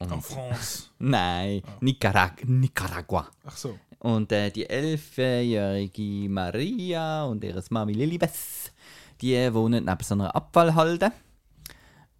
[0.00, 0.84] Und- En France.
[0.98, 3.28] Nein, Nicarag Nicaragua.
[3.44, 3.78] Ach so.
[4.00, 8.72] Und äh, die elfjährige Maria und ihre Mami Lilibeth,
[9.20, 11.12] die wohnen neben so einer Abfallhalde.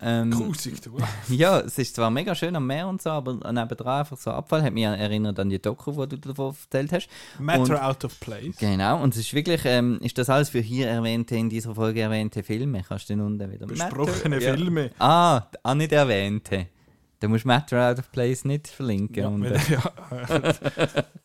[0.05, 0.97] Ähm, Grusig, du.
[1.29, 4.63] ja, es ist zwar mega schön am Meer und so, aber nebendran einfach so Abfall
[4.63, 7.09] hat mich erinnert an die Doku, die du davon erzählt hast.
[7.39, 8.57] Matter Und- out of place.
[8.59, 12.01] Genau, und es ist wirklich, ähm, ist das alles für hier erwähnte, in dieser Folge
[12.01, 12.83] erwähnte Filme?
[12.87, 14.57] Kannst du den unten wieder Besprochene Matter- ja.
[14.57, 14.91] Filme.
[14.99, 16.67] Ah, auch nicht erwähnte.
[17.21, 19.23] Da musst du Matter Out of Place nicht verlinken.
[19.23, 19.53] Ja, wenn-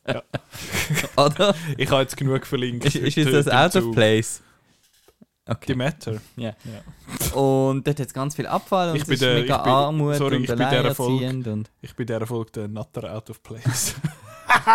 [0.06, 0.24] äh, ja.
[1.18, 1.56] oder?
[1.78, 2.86] Ich habe jetzt genug verlinkt.
[2.86, 3.96] Ist, ist das Out of Zug.
[5.48, 5.58] Place?
[5.68, 5.76] Die Okay.
[5.76, 6.14] Matter.
[6.36, 6.50] Ja.
[6.66, 7.36] Ja.
[7.40, 10.16] Und dort hat es ganz viel Abfall und Ich es der- mega ich bin- Armut
[10.16, 13.42] sorry, und ich bin der alleinerziehend und Ich bin der Erfolg der Nutter out of
[13.44, 13.96] place.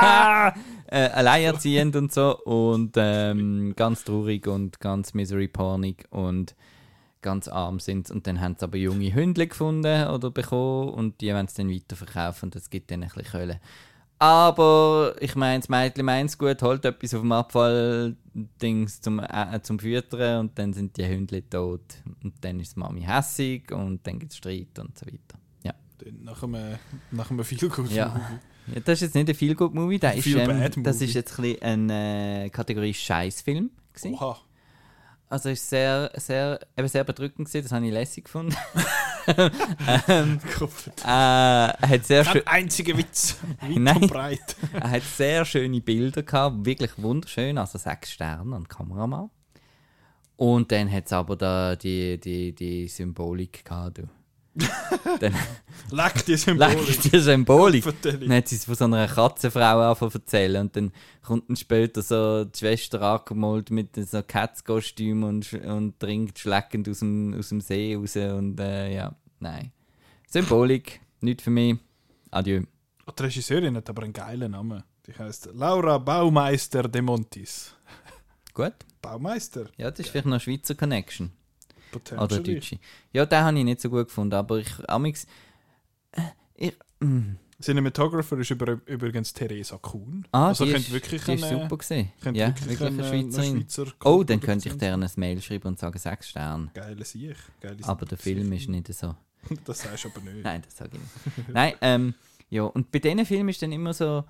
[0.86, 6.54] äh, alleinerziehend und so und ähm, ganz traurig und ganz misery-pornig und
[7.22, 11.32] ganz arm sind und dann haben sie aber junge Hündle gefunden oder bekommen und die
[11.32, 13.60] wollen es dann weiterverkaufen und das gibt dann ein bisschen Kölle.
[14.22, 19.60] Aber ich meine, das Mädchen meint es gut, holt etwas auf dem Abfall-Dings zum, äh,
[19.62, 21.80] zum Füttern und dann sind die Hündle tot.
[22.22, 25.40] Und dann ist die Mami hässig und dann gibt es Streit und so weiter.
[25.64, 25.74] Ja.
[26.20, 26.78] Nach einem,
[27.10, 28.38] nach einem viel gut Ja.
[28.72, 31.14] Ja, das ist jetzt nicht ein Feel Good Movie, der ist, Feel ähm, das ist
[31.14, 33.72] jetzt ein bisschen eine Kategorie Scheißfilm.
[33.92, 34.14] gewesen.
[34.14, 34.38] Oha.
[35.32, 38.54] Also ist sehr, sehr, eben sehr bedrückend gewesen, das habe ich lässig gefunden.
[40.06, 43.38] ähm, äh, hat sehr schön, Kein einziger Witz.
[43.62, 43.96] Weit Nein.
[43.96, 44.56] und breit.
[44.74, 49.30] er hat sehr schöne Bilder gehabt, wirklich wunderschön, also sechs Sterne an Kameramann.
[50.36, 53.96] Und dann hat es aber da die, die, die Symbolik gehabt.
[53.96, 54.02] Du.
[55.20, 55.34] Dann
[55.90, 57.00] Leck die Symbolik.
[57.02, 57.84] die Symbolik.
[58.02, 62.02] Dann hat sie es von so einer Katzenfrau angefangen erzählen und dann kommt dann später
[62.02, 67.60] so die Schwester angemalt mit so Katzkostüm und, und trinkt schleckend aus dem, aus dem
[67.60, 69.72] See raus und äh, ja, nein.
[70.28, 71.76] Symbolik, nicht für mich.
[72.30, 72.62] Adieu.
[73.06, 74.82] Oh, Die Regisseurin hat aber einen geilen Namen.
[75.06, 77.74] Die heißt Laura Baumeister de Montis.
[78.54, 78.74] Gut.
[79.02, 79.66] Baumeister?
[79.76, 81.32] Ja, das ist vielleicht noch eine Schweizer Connection.
[81.94, 82.54] Oder Potentially.
[82.54, 82.78] Deutsche.
[83.12, 85.26] Ja, den habe ich nicht so gut gefunden, aber ich, amix,
[86.12, 86.22] äh,
[86.54, 87.36] ich, mm.
[87.60, 90.26] Cinematographer ist über, übrigens Theresa Kuhn.
[90.32, 92.10] Ah, also die ist, wirklich die ist eine- super gesehen.
[92.32, 93.50] Ja, wirklich, wirklich eine Schweizerin.
[93.50, 96.70] Eine Schweizer Oh, dann könnte ich dir ein Mail schreiben und sagen sechs Sterne.
[96.74, 97.36] Geile Sieg.
[97.60, 99.14] Geile Aber der Film ist nicht so.
[99.64, 100.44] Das sagst du aber nicht.
[100.44, 101.48] Nein, das sage ich nicht.
[101.54, 102.14] Nein, ähm,
[102.50, 104.24] ja, und bei diesen Filmen ist dann immer so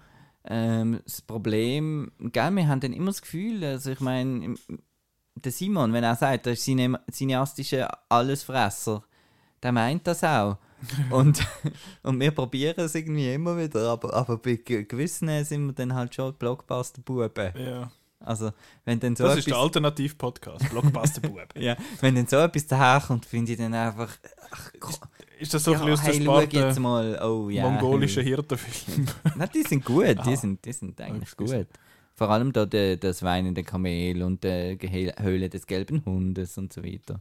[0.44, 4.56] ähm, das Problem, gell, wir haben dann immer das Gefühl, also ich meine,
[5.34, 9.02] der Simon, wenn er sagt, er ist cine cineastischer Allesfresser,
[9.62, 10.56] der meint das auch.
[11.10, 11.46] und,
[12.02, 15.94] und wir probieren es irgendwie immer wieder, aber, aber bei ge- gewissen sind wir dann
[15.94, 17.52] halt schon Blockbuster-Buben.
[17.56, 17.90] Ja.
[18.18, 18.50] Also,
[18.84, 19.64] wenn dann so Das ist der etwas...
[19.64, 20.70] Alternativ-Podcast.
[20.70, 21.54] Blockbuster-Bub.
[21.56, 24.10] Ja, wenn dann so etwas daherkommt, finde ich dann einfach...
[24.50, 24.70] Ach,
[25.38, 27.68] Ist das so ein ja, bisschen aus der hey, schau jetzt Sparte mal, oh ja.
[27.68, 28.30] mongolischer hey.
[28.30, 29.06] Hirtenfilm?
[29.36, 31.58] Nein, die sind gut, die sind, die sind eigentlich Excuse.
[31.58, 31.68] gut.
[32.22, 36.72] Vor allem da der, das weinende Kamel und die Gehe- Höhle des gelben Hundes und
[36.72, 37.20] so weiter.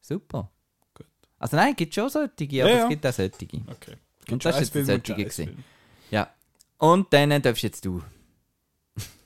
[0.00, 0.50] Super.
[0.94, 1.06] Gut.
[1.38, 2.32] Also nein, es gibt schon solche,
[2.64, 3.46] aber Ja, es gibt auch solche.
[3.68, 3.94] Okay.
[4.32, 5.64] Und das ist jetzt solche gewesen.
[6.10, 6.28] Ja.
[6.78, 8.02] Und dann darfst jetzt du.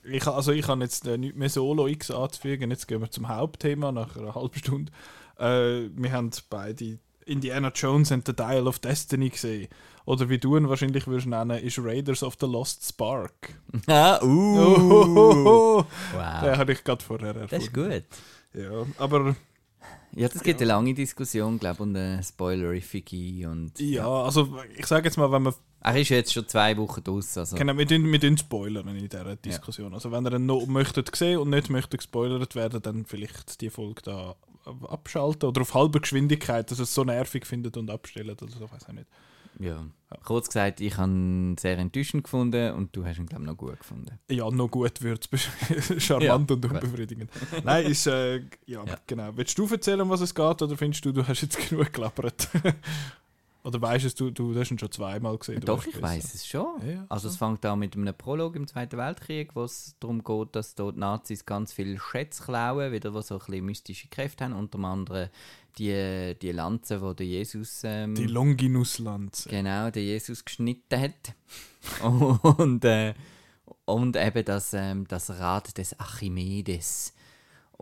[0.03, 2.69] Ich, also ich habe jetzt äh, nichts mehr Solo X anzufügen.
[2.69, 4.91] Jetzt gehen wir zum Hauptthema nach einer halben Stunde.
[5.39, 9.67] Äh, wir haben beide Indiana Jones and the Dial of Destiny gesehen.
[10.05, 13.53] Oder wie du ihn wahrscheinlich würdest nennen, ist Raiders of the Lost Spark.
[13.87, 14.25] Ah, uh.
[15.85, 16.57] Oh, Den Wow.
[16.57, 17.49] habe ich gerade vorher erfunden.
[17.49, 18.03] Das ist gut.
[18.53, 19.35] Ja, aber
[20.13, 23.79] Ja, das gibt eine lange Diskussion, glaube ich, und eine spoilerifige und...
[23.79, 27.37] ja, also ich sage jetzt mal, wenn wir Er ist jetzt schon zwei Wochen draus,
[27.37, 27.55] also...
[27.55, 29.93] Genau, wir tun, wir tun spoilern in dieser Diskussion.
[29.93, 33.69] Also wenn ihr ihn noch möchtet sehen und nicht möchtet gespoilert werden, dann vielleicht die
[33.69, 34.35] Folge da
[34.89, 38.83] abschalten oder auf halber Geschwindigkeit, dass es so nervig findet und abstellen oder so, weiß
[38.89, 39.07] ich nicht.
[39.59, 39.85] Ja.
[40.25, 43.55] Kurz gesagt, ich habe ihn sehr enttäuschend gefunden und du hast ihn, glaube ich, noch
[43.57, 44.19] gut gefunden.
[44.29, 46.65] Ja, noch gut wird es charmant Ja, und gut.
[46.65, 47.29] unbefriedigend.
[47.63, 48.97] Nein, ist, äh, ja, Ja.
[49.07, 49.31] genau.
[49.35, 52.49] Willst du erzählen, um was es geht oder findest du, du hast jetzt genug gelappert?
[53.63, 55.61] oder weißt es, du, du hast ihn schon zweimal gesehen?
[55.61, 56.67] Doch, ich weiß es schon.
[56.81, 60.23] Ja, ja, also es fängt an mit einem Prolog im Zweiten Weltkrieg, wo es darum
[60.23, 64.07] geht, dass dort die Nazis ganz viele Schätze klauen, wieder die so ein bisschen mystische
[64.07, 65.29] Kräfte haben, unter anderem
[65.77, 69.49] die, die Lanze, die der Jesus ähm, Die Longinus-Lanze.
[69.49, 71.35] genau, der Jesus geschnitten hat.
[72.57, 73.13] und, äh,
[73.85, 77.13] und eben das, ähm, das Rad des Archimedes.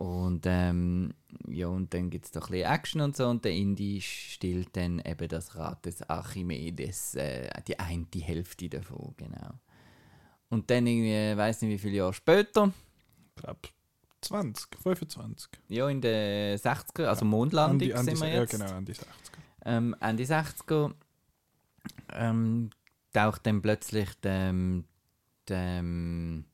[0.00, 1.12] Und ähm,
[1.46, 4.74] ja, und dann gibt es da ein bisschen Action und so und der Indie stillt
[4.74, 9.50] dann eben das Rad des Archimedes, äh, die eine die Hälfte davon, genau.
[10.48, 12.72] Und dann irgendwie, weiß nicht wie viele Jahre später,
[13.36, 13.60] Ich glaube
[14.22, 15.50] 20, 25.
[15.68, 18.52] ja in den 60er, also Mondlandung Ende- Ende- sind wir jetzt.
[18.54, 19.06] Ja, genau, Ende 60er.
[19.66, 20.94] ähm, Ende 60er
[22.14, 22.70] ähm,
[23.12, 24.84] taucht dann plötzlich dem,
[25.48, 26.46] dem,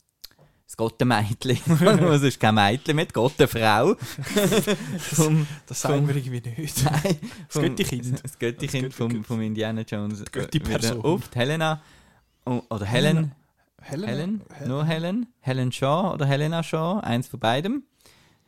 [0.67, 1.59] das Gottemädchen,
[2.11, 3.95] es ist kein Mädchen mehr, die Gottefrau.
[4.99, 6.85] vom, Das sagen wir irgendwie nicht.
[6.85, 7.17] nein,
[7.49, 8.25] Das Götti-Kind.
[8.25, 10.21] Das Götti-Kind Das vom, vom Indiana Jones.
[10.23, 11.03] äh, Götti-Person.
[11.05, 11.81] Auf, die Helena.
[12.45, 13.33] Oh, oder Helen.
[13.83, 14.09] Helen?
[14.09, 14.43] Helen?
[14.53, 15.27] Hel- Nur Helen?
[15.41, 17.01] Helen Shaw oder Helena Shaw?
[17.01, 17.85] Eins von beidem.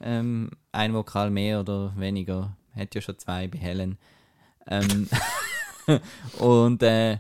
[0.01, 2.57] Ähm, ein Vokal mehr oder weniger.
[2.77, 3.99] Hat ja schon zwei bei Helen.
[4.69, 5.09] Ähm,
[6.39, 7.19] und äh,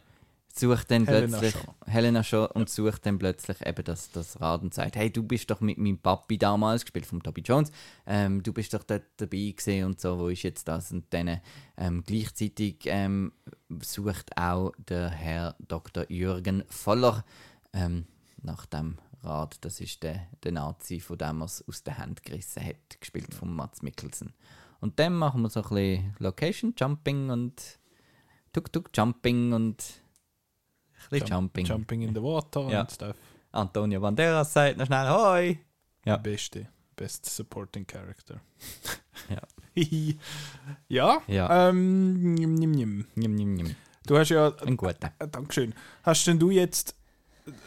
[0.59, 1.75] sucht dann Helena plötzlich Shaw.
[1.87, 5.51] Helena Shaw und sucht dann plötzlich eben das, das Rad und sagt, hey, du bist
[5.51, 7.71] doch mit meinem Papi damals, gespielt von Toby Jones,
[8.07, 10.93] ähm, du bist doch dort dabei gewesen und so, wo ist jetzt das?
[10.93, 11.41] Und dann
[11.77, 13.33] ähm, gleichzeitig ähm,
[13.81, 16.11] sucht auch der Herr Dr.
[16.11, 17.25] Jürgen Voller
[17.73, 18.07] ähm,
[18.43, 22.23] nach dem Rad, das ist der, der Nazi, von dem er es aus der Hand
[22.23, 24.33] gerissen hat, gespielt von Mats Mikkelsen.
[24.81, 27.79] Und dann machen wir so ein bisschen Location Jumping und
[28.53, 29.85] Tuk-Tuk Jumping und
[31.11, 31.67] bisschen Jumping.
[31.67, 32.81] Jumping in the water Ja.
[32.83, 33.17] und stuff.
[33.53, 35.59] Antonio Banderas sagt noch schnell Hoi.
[36.05, 36.17] Ja.
[36.17, 36.69] Beste.
[36.97, 38.41] Best Supporting Character.
[39.29, 39.41] Ja.
[40.89, 41.19] ja.
[41.27, 41.69] Ja.
[41.69, 43.05] Ähm, nimm, nimm, nimm.
[43.17, 43.75] Njim, njim.
[44.07, 45.13] Du hast ja, Ein guter.
[45.19, 45.75] äh, Dankeschön.
[46.05, 46.95] Hast denn du jetzt,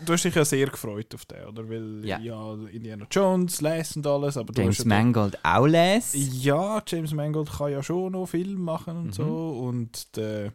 [0.05, 1.69] du hast dich ja sehr gefreut auf den, oder?
[1.69, 2.19] Weil Ja.
[2.19, 6.13] ja, Indiana Jones, Les und alles, aber du James hast ja Mangold auch les.
[6.15, 9.13] Ja, James Mangold kann ja schon noch Film machen und Mhm.
[9.13, 9.59] so.
[9.67, 10.53] Und, der,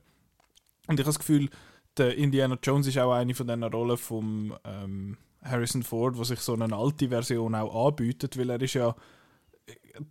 [0.88, 1.50] und ich habe das Gefühl,
[1.96, 6.40] der Indiana Jones ist auch eine von diesen Rollen vom ähm, Harrison Ford, wo sich
[6.40, 8.94] so eine alte Version auch anbietet, weil er ist ja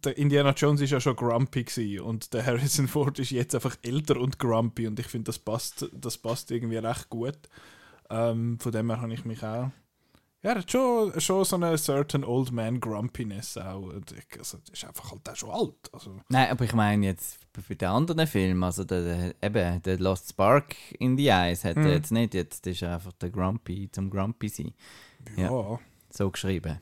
[0.04, 4.20] der Indiana Jones ist ja schon grumpy und der Harrison Ford ist jetzt einfach älter
[4.20, 7.38] und grumpy und ich finde das passt das passt irgendwie recht gut.
[8.10, 9.72] Ähm, von dem her habe ich mich auch
[10.46, 13.90] ja, er hat schon, schon so eine certain old man grumpiness auch.
[14.38, 15.90] Also, das ist einfach halt auch schon alt.
[15.92, 19.98] Also, Nein, aber ich meine jetzt für den anderen Film, also der, der, eben, der
[20.00, 21.86] Lost Spark in the Eyes hat Mhm.
[21.88, 24.74] er jetzt nicht, jetzt ist er einfach der Grumpy zum Grumpy sein.
[25.36, 25.50] ja.
[25.52, 25.80] Ja.
[26.12, 26.80] So geschrieben.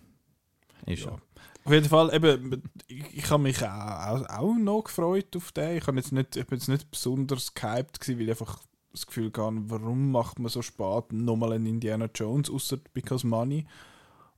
[0.86, 1.12] Ist Ja.
[1.12, 1.22] er.
[1.66, 5.78] Auf jeden Fall, eben, ich, ich habe mich auch, auch, auch noch gefreut auf den.
[5.78, 8.60] Ich, habe jetzt nicht, ich bin jetzt nicht besonders gehypt, gewesen, weil ich einfach
[8.94, 13.66] das Gefühl hatte, warum macht man so spät nochmal einen Indiana Jones, außer Because Money.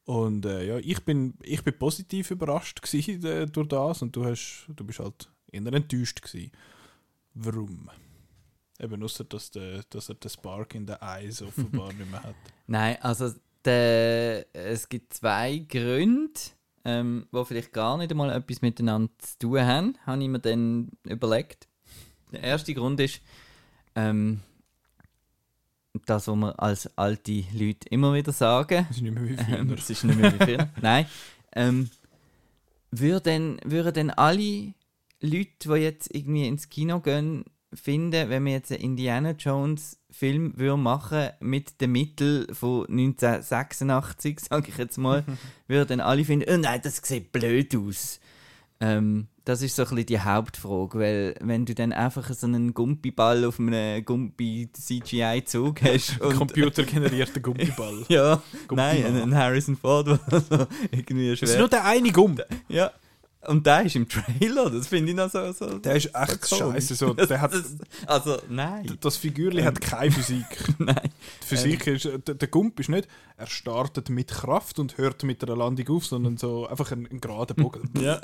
[0.06, 4.26] Und äh, ja, ich bin, ich bin positiv überrascht gewesen, äh, durch das und du,
[4.26, 6.52] hast, du bist halt eher enttäuscht gewesen.
[7.34, 7.90] Warum?
[8.80, 12.36] Eben außer, dass, der, dass er den Spark in den Eyes offenbar nicht mehr hat.
[12.68, 13.32] Nein, also
[13.66, 16.40] der, es gibt zwei Gründe,
[16.86, 20.92] ähm, die vielleicht gar nicht einmal etwas miteinander zu tun haben, habe ich mir dann
[21.04, 21.68] überlegt.
[22.32, 23.22] Der erste Grund ist,
[23.96, 24.42] ähm,
[26.06, 29.68] das, was wir als alte Leute immer wieder sagen, Das ist nicht mehr wie ähm,
[29.68, 29.78] früher.
[29.78, 30.70] es ist nicht mehr wie früher.
[30.82, 31.06] Nein.
[31.54, 31.90] Ähm,
[32.92, 34.74] würden, würden denn alle
[35.22, 40.54] Leute, die jetzt irgendwie ins Kino gehen, finden, wenn wir jetzt einen Indiana Jones Film
[40.56, 45.26] würden machen mit den Mitteln von 1986, sage ich jetzt mal,
[45.68, 48.20] würden alle finden, oh nein, das sieht blöd aus.
[48.82, 52.74] Ähm, das ist so ein bisschen die Hauptfrage, weil wenn du dann einfach so einen
[52.74, 58.06] Gumpiball auf einem Gumpi-CGI-Zug hast und Computergenerierter Gummiball.
[58.10, 60.58] ja, Gumpi nein, ein, Harrison Ford, der so
[60.92, 61.60] irgendwie Das ist schwer.
[61.60, 62.42] nur der eine Gummi.
[62.68, 62.92] Ja.
[63.48, 65.52] Und der ist im Trailer, das finde ich noch so.
[65.52, 66.96] so Der ist echt so scheiße.
[66.96, 67.76] So, der hat, Das,
[68.08, 68.98] also, nein.
[69.02, 70.46] das Figürli hat keine Physik.
[70.78, 71.10] nein.
[71.44, 75.44] Die Physik ist, der, der Gump ist nicht, er startet mit Kraft und hört mit
[75.44, 77.90] einer Landung auf, sondern so einfach ein, ein gerader Bogen.
[78.02, 78.20] Ja.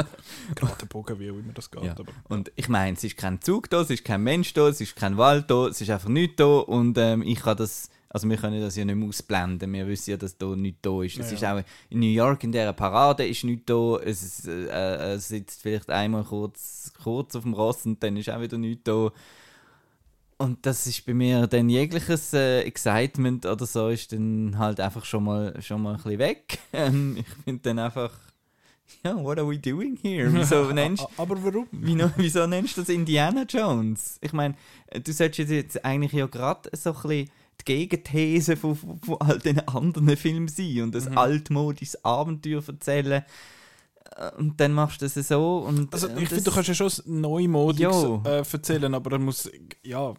[0.55, 1.83] Gerader Bogen, wie auch immer das geht.
[1.83, 1.91] Ja.
[1.91, 4.81] Aber, Und ich meine, es ist kein Zug da, es ist kein Mensch da, es
[4.81, 6.45] ist kein Wald da, es ist einfach nichts da.
[6.45, 9.71] Und ähm, ich kann das, also wir können das ja nicht mehr ausblenden.
[9.71, 11.17] Wir wissen ja, dass da nichts da ist.
[11.17, 13.97] Es Ja, ist auch in New York in dieser Parade ist nichts da.
[14.03, 18.17] Es ist, äh, äh, es sitzt vielleicht einmal kurz, kurz auf dem Ross und dann
[18.17, 19.11] ist auch wieder nichts da.
[20.37, 25.05] Und das ist bei mir dann jegliches äh, Excitement oder so ist dann halt einfach
[25.05, 26.57] schon mal, schon mal ein bisschen weg.
[26.73, 28.11] Ähm, ich finde dann einfach,
[29.03, 30.33] ja, what are we doing here?
[30.33, 31.67] Wieso nennst aber warum?
[31.71, 34.17] Wieso, wieso nennst du das Indiana Jones?
[34.21, 34.55] Ich meine,
[34.91, 37.29] du solltest jetzt eigentlich ja gerade so ein bisschen
[37.61, 41.17] die Gegenthese von, von, von all den anderen Filmen sein und ein Mhm.
[41.17, 43.23] altmodisches Abenteuer erzählen.
[44.15, 45.93] Äh, Und dann machst du das so und...
[45.93, 49.49] Also, und ich das- finde, du kannst ja schon Neumodiges äh, erzählen, aber er muss,
[49.83, 50.13] ja,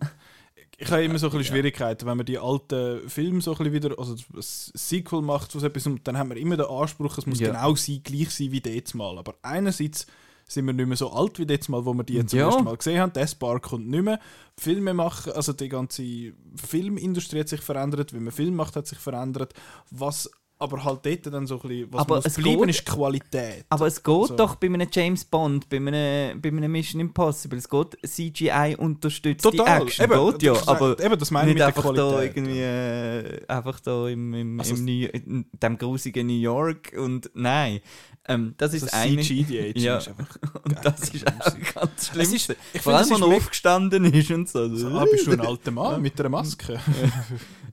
[0.79, 3.73] ich habe immer so ein bisschen Schwierigkeiten, wenn man die alten Filme so ein bisschen
[3.73, 7.27] wieder, also das Sequel macht, was etwas, und dann haben wir immer den Anspruch, es
[7.27, 7.49] muss Ja.
[7.53, 9.19] genau sein, gleich sein wie das Mal.
[9.19, 10.07] Aber einerseits
[10.55, 12.47] sind wir nicht mehr so alt wie das Mal, wo wir die zum Ja.
[12.47, 13.12] ersten Mal gesehen haben.
[13.12, 14.19] Der Spark kommt nicht mehr.
[14.59, 18.99] Filme machen, also die ganze Filmindustrie hat sich verändert, wie man Film macht, hat sich
[18.99, 19.55] verändert.
[19.91, 20.31] Was
[20.62, 23.64] aber halt dort dann so ein bisschen, was Aber muss es bleiben, geht- ist Qualität.
[23.68, 24.37] Aber es geht So.
[24.37, 29.42] doch bei einem James Bond, bei einem, bei einem Mission Impossible, es geht CGI unterstützt
[29.42, 29.81] Total.
[29.81, 32.37] die Action, Eben, geht ja, aber eben, das meine ich nicht mit einfach da Qualität,
[32.37, 37.31] irgendwie, äh, einfach da im, im, Also im New, in dem grusigen New York und
[37.35, 37.81] nein,
[38.29, 39.98] ähm, das ist Das eine CG, Ja.
[39.98, 42.22] ist einfach und das ist auch ganz schlimm.
[42.22, 44.75] Es ist- ich Vor finde, allem, wenn mega- aufgestanden ist und so.
[44.77, 46.79] So, ah, bist du ein alter Mann mit einer Maske?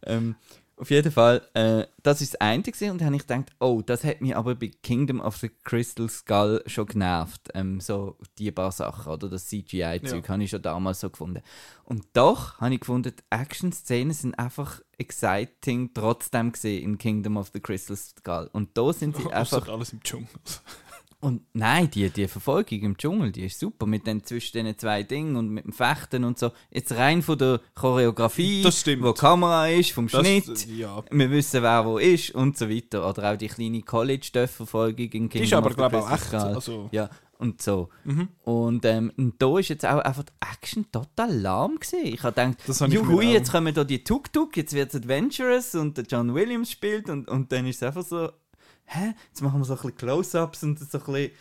[0.05, 0.35] Ähm,
[0.79, 3.81] auf jeden Fall, äh, das ist das eine gewesen, und dann habe ich gedacht, oh,
[3.85, 7.49] das hat mich aber bei Kingdom of the Crystal Skull schon genervt.
[7.53, 10.29] Ähm, so die paar Sachen, oder das CGI-Zeug Ja.
[10.29, 11.41] habe ich schon damals so gefunden.
[11.83, 17.49] Und doch habe ich gefunden, die Action-Szenen sind einfach exciting trotzdem gesehen in Kingdom of
[17.53, 18.49] the Crystal Skull.
[18.53, 20.27] Und da sind sie einfach Außer alles im Dschungel.
[21.21, 23.85] und nein, die, die Verfolgung im Dschungel, die ist super.
[23.85, 26.51] Mit den zwischen den zwei Dingen und mit dem Fechten und so.
[26.71, 29.03] Jetzt rein von der Choreografie, Das stimmt.
[29.03, 30.67] wo die Kamera ist, vom Das- Schnitt.
[30.67, 31.03] ja.
[31.11, 33.07] Wir wissen, wer wo ist und so weiter.
[33.09, 36.33] Oder auch die kleine College-Verfolgung in Kingdom Die ist aber, glaube ich, auch echt.
[36.33, 37.89] Also, Ja, und so.
[38.03, 38.27] Mhm.
[38.43, 41.99] Und, ähm, und da ist jetzt auch einfach die Action total lahm gewesen.
[42.05, 46.03] Ich habe gedacht, auch- jetzt kommen da die Tuk-Tuk, jetzt wird es Adventurous und der
[46.05, 48.29] John Williams spielt und, und dann ist es einfach so,
[48.89, 51.31] hä, jetzt machen wir so ein bisschen Close-Ups und so ein bisschen,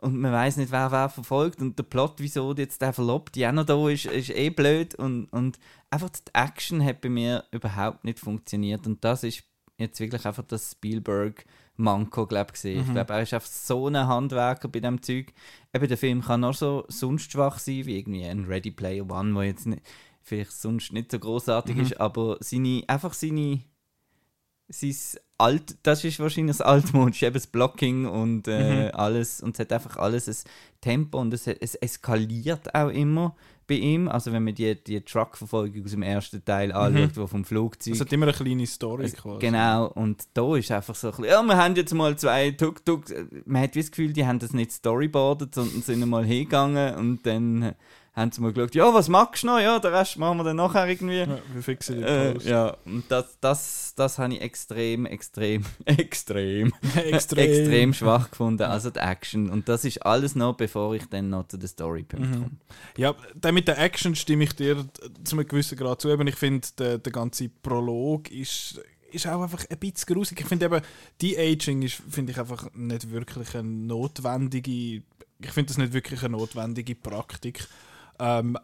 [0.00, 3.46] und man weiß nicht, wer wer verfolgt und der Plot, wieso jetzt der verlobt, die
[3.46, 5.58] auch noch da ist, ist eh blöd und, und
[5.90, 9.42] einfach die Action hat bei mir überhaupt nicht funktioniert und das ist
[9.76, 11.44] jetzt wirklich einfach das Spielberg
[11.76, 12.80] Manko, glaube ich, Mhm.
[12.80, 15.32] Ich glaube, er ist einfach so ein Handwerker bei dem Zeug.
[15.72, 19.32] Eben, der Film kann auch so sonst schwach sein, wie irgendwie ein Ready Player One,
[19.34, 19.82] wo jetzt nicht,
[20.20, 21.82] vielleicht sonst nicht so großartig Mhm.
[21.82, 23.60] ist, aber seine, einfach seine
[24.68, 24.94] sein
[25.40, 29.40] Alt, das ist wahrscheinlich das Altmodische, eben das Blocking und äh, alles.
[29.40, 30.36] Und es hat einfach alles ein
[30.80, 33.36] Tempo und es, es eskaliert auch immer
[33.68, 34.08] bei ihm.
[34.08, 37.94] Also wenn man die, die Truck-Verfolgung aus dem ersten Teil anschaut, wo vom Flugzeug...
[37.94, 39.38] Es hat immer eine kleine Story Es- quasi.
[39.38, 43.04] Genau, und da ist einfach so ein bisschen, ja, wir haben jetzt mal zwei Tuk-Tuk.
[43.46, 47.24] Man hat wie das Gefühl, die haben das nicht storyboardet, sondern sind mal hingegangen und
[47.24, 47.74] dann
[48.18, 49.60] haben sie mal geschaut, ja, was magst du noch?
[49.60, 51.18] Ja, den Rest machen wir dann nachher irgendwie.
[51.20, 52.46] Ja, wir fixen die Äh, Post.
[52.46, 57.38] ja, und das, das, das habe ich extrem, extrem, extrem, Extrem.
[57.38, 58.62] extrem schwach gefunden.
[58.64, 59.48] Also die Action.
[59.50, 62.50] Und das ist alles noch, bevor ich dann noch zu den Storypunkten komme.
[62.96, 64.84] Ja, dann mit der Action stimme ich dir
[65.24, 66.08] zu einem gewissen Grad zu.
[66.10, 68.80] Ich finde, der, der ganze Prolog ist,
[69.12, 70.40] ist auch einfach ein bisschen grusig.
[70.40, 70.80] Ich finde eben,
[71.20, 75.02] die Aging ist, finde ich einfach nicht wirklich eine notwendige,
[75.40, 77.66] ich finde das nicht wirklich eine notwendige Praktik.
[78.18, 78.58] Ähm,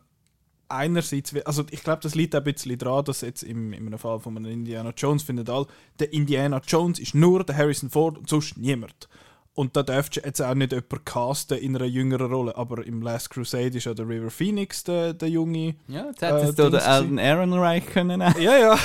[0.69, 4.21] einerseits, also ich glaube, das liegt auch ein bisschen daran, dass jetzt im, einem Fall
[4.21, 5.67] von einem Indiana Jones findet all,
[5.99, 9.09] der Indiana Jones ist nur der Harrison Ford und sonst niemand.
[9.57, 12.57] Und da dürftest du jetzt auch nicht jemanden casten in einer jüngeren Rolle.
[12.57, 15.77] Aber im Last Crusade ist ja der River Phoenix der, der Junge.
[15.87, 18.21] Ja, jetzt hätte Äh, Dings den Alden Ehrenreich können.
[18.21, 18.79] Ja, ja.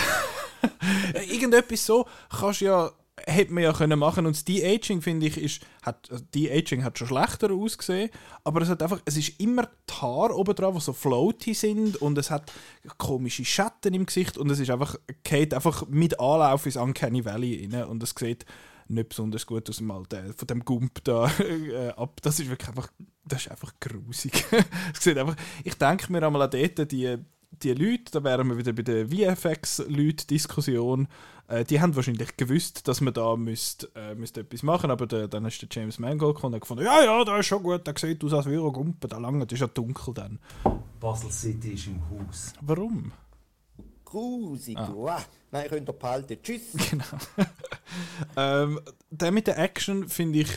[1.31, 2.91] Irgendetwas so kannst du ja,
[3.25, 6.97] hätte man ja können machen und das De-Aging, finde ich, ist, hat, also De-Aging hat
[6.97, 8.09] schon schlechter ausgesehen,
[8.43, 11.97] aber es hat einfach, es ist immer die Haare oben dran, die so floaty sind
[11.97, 12.51] und es hat
[12.97, 17.69] komische Schatten im Gesicht und es ist einfach, geht einfach mit Anlauf ins Uncanny Valley
[17.71, 18.45] rein und es sieht
[18.89, 22.19] nicht besonders gut aus dem Alter, von dem Gump da äh, ab.
[22.21, 22.91] Das ist wirklich einfach,
[23.23, 24.45] das ist einfach grusig.
[25.63, 27.17] ich denke mir einmal an dort, die,
[27.51, 31.07] die Leute, da wären wir wieder bei der VFX-Leute-Diskussion,
[31.47, 35.27] äh, die haben wahrscheinlich gewusst, dass man da müsst, äh, müsst etwas machen aber der,
[35.27, 37.85] dann ist der James Mangold gekommen und hat gefunden, ja, ja, das ist schon gut,
[37.85, 40.39] der sieht aus, als würde er Gumpen, da lange, das ist ja dunkel dann.
[40.99, 42.53] Basel City ist im Haus.
[42.61, 43.11] Warum?
[44.05, 45.21] Grusig, ah.
[45.51, 46.37] Nein, könnt ihr behalten.
[46.41, 46.73] Tschüss.
[48.37, 48.79] Ähm,
[49.09, 50.49] der mit der Action finde ich,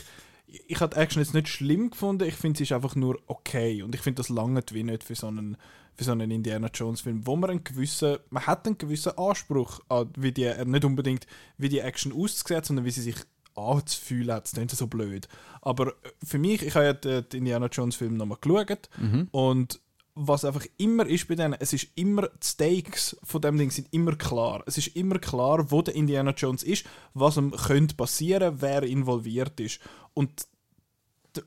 [0.67, 3.81] ich habe die Action jetzt nicht schlimm gefunden, ich finde sie ist einfach nur okay
[3.81, 5.57] und ich finde das lange wie nicht für so einen
[5.95, 9.79] für so einen Indiana Jones Film, wo man einen gewissen, man hat einen gewissen Anspruch
[9.89, 11.27] an, wie die, äh, nicht unbedingt
[11.57, 13.15] wie die Action aussieht, sondern wie sie sich
[13.55, 15.27] anzufühlen hat, das klingt so blöd.
[15.61, 18.89] Aber äh, für mich, ich habe ja den, Indiana Jones Film nochmal geschaut
[19.31, 19.79] und
[20.15, 23.87] was einfach immer ist bei denen, es ist immer, die Stakes von dem Ding sind
[23.91, 24.63] immer klar.
[24.67, 29.59] Es ist immer klar, wo der Indiana Jones ist, was ihm könnte passieren, wer involviert
[29.59, 29.79] ist.
[30.13, 30.47] Und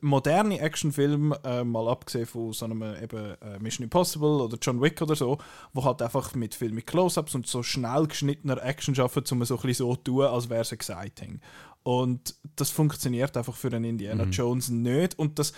[0.01, 5.01] moderne Actionfilm, äh, mal abgesehen von so einem eben, äh, Mission Impossible oder John Wick
[5.03, 5.39] oder so,
[5.73, 9.57] wo halt einfach mit viel mit Close-Ups und so schnell geschnittener Action arbeiten, um so
[9.57, 11.41] ein bisschen so zu tun, als wäre es exciting.
[11.83, 15.17] Und das funktioniert einfach für einen Indiana Jones nicht.
[15.19, 15.53] Und das,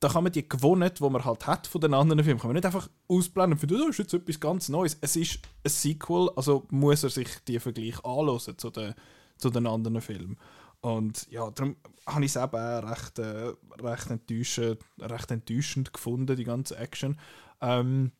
[0.00, 2.54] da kann man die gewonnen, die man halt hat von den anderen Filmen, kann man
[2.54, 4.96] nicht einfach ausblenden und finden, das ist jetzt etwas ganz Neues.
[5.02, 8.94] Es ist ein Sequel, also muss er sich die Vergleich anhören zu den,
[9.36, 10.38] zu den anderen Filmen.
[10.84, 11.76] Und ja, darum
[12.06, 17.18] habe ich es eben recht, äh, recht, enttäuschend, recht enttäuschend gefunden, die ganze Action.
[17.62, 18.12] Ähm,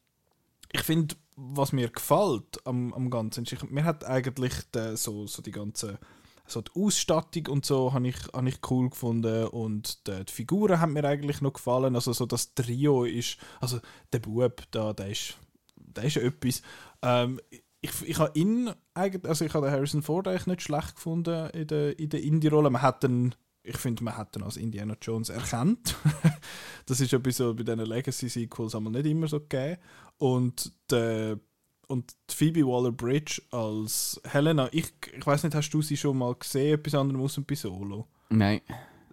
[0.72, 5.42] ich finde, was mir gefällt am, am Ganzen, ist, mir hat eigentlich der, so, so
[5.42, 5.98] die ganze
[6.46, 10.80] so die Ausstattung und so habe ich, habe ich cool gefunden und die, die Figuren
[10.80, 11.94] haben mir eigentlich noch gefallen.
[11.94, 13.78] Also so das Trio ist, also
[14.12, 15.36] der Bub da, der ist,
[15.76, 16.62] der ist etwas.
[17.02, 17.40] Ähm,
[17.84, 21.50] ich, ich habe ihn eigentlich, also ich habe den Harrison Ford eigentlich nicht schlecht gefunden
[21.50, 22.70] in der, in der Indie-Rolle.
[22.70, 25.94] Man hat ihn, ich finde, man hat ihn als Indiana Jones erkannt.
[26.86, 29.76] das ist bei, so, bei diesen Legacy-Sequels einmal nicht immer so gegeben.
[30.16, 31.38] Und der
[31.86, 36.78] und Phoebe Waller-Bridge als Helena, ich, ich weiß nicht, hast du sie schon mal gesehen,
[36.78, 38.08] etwas anderes außer bei Solo?
[38.30, 38.62] Nein.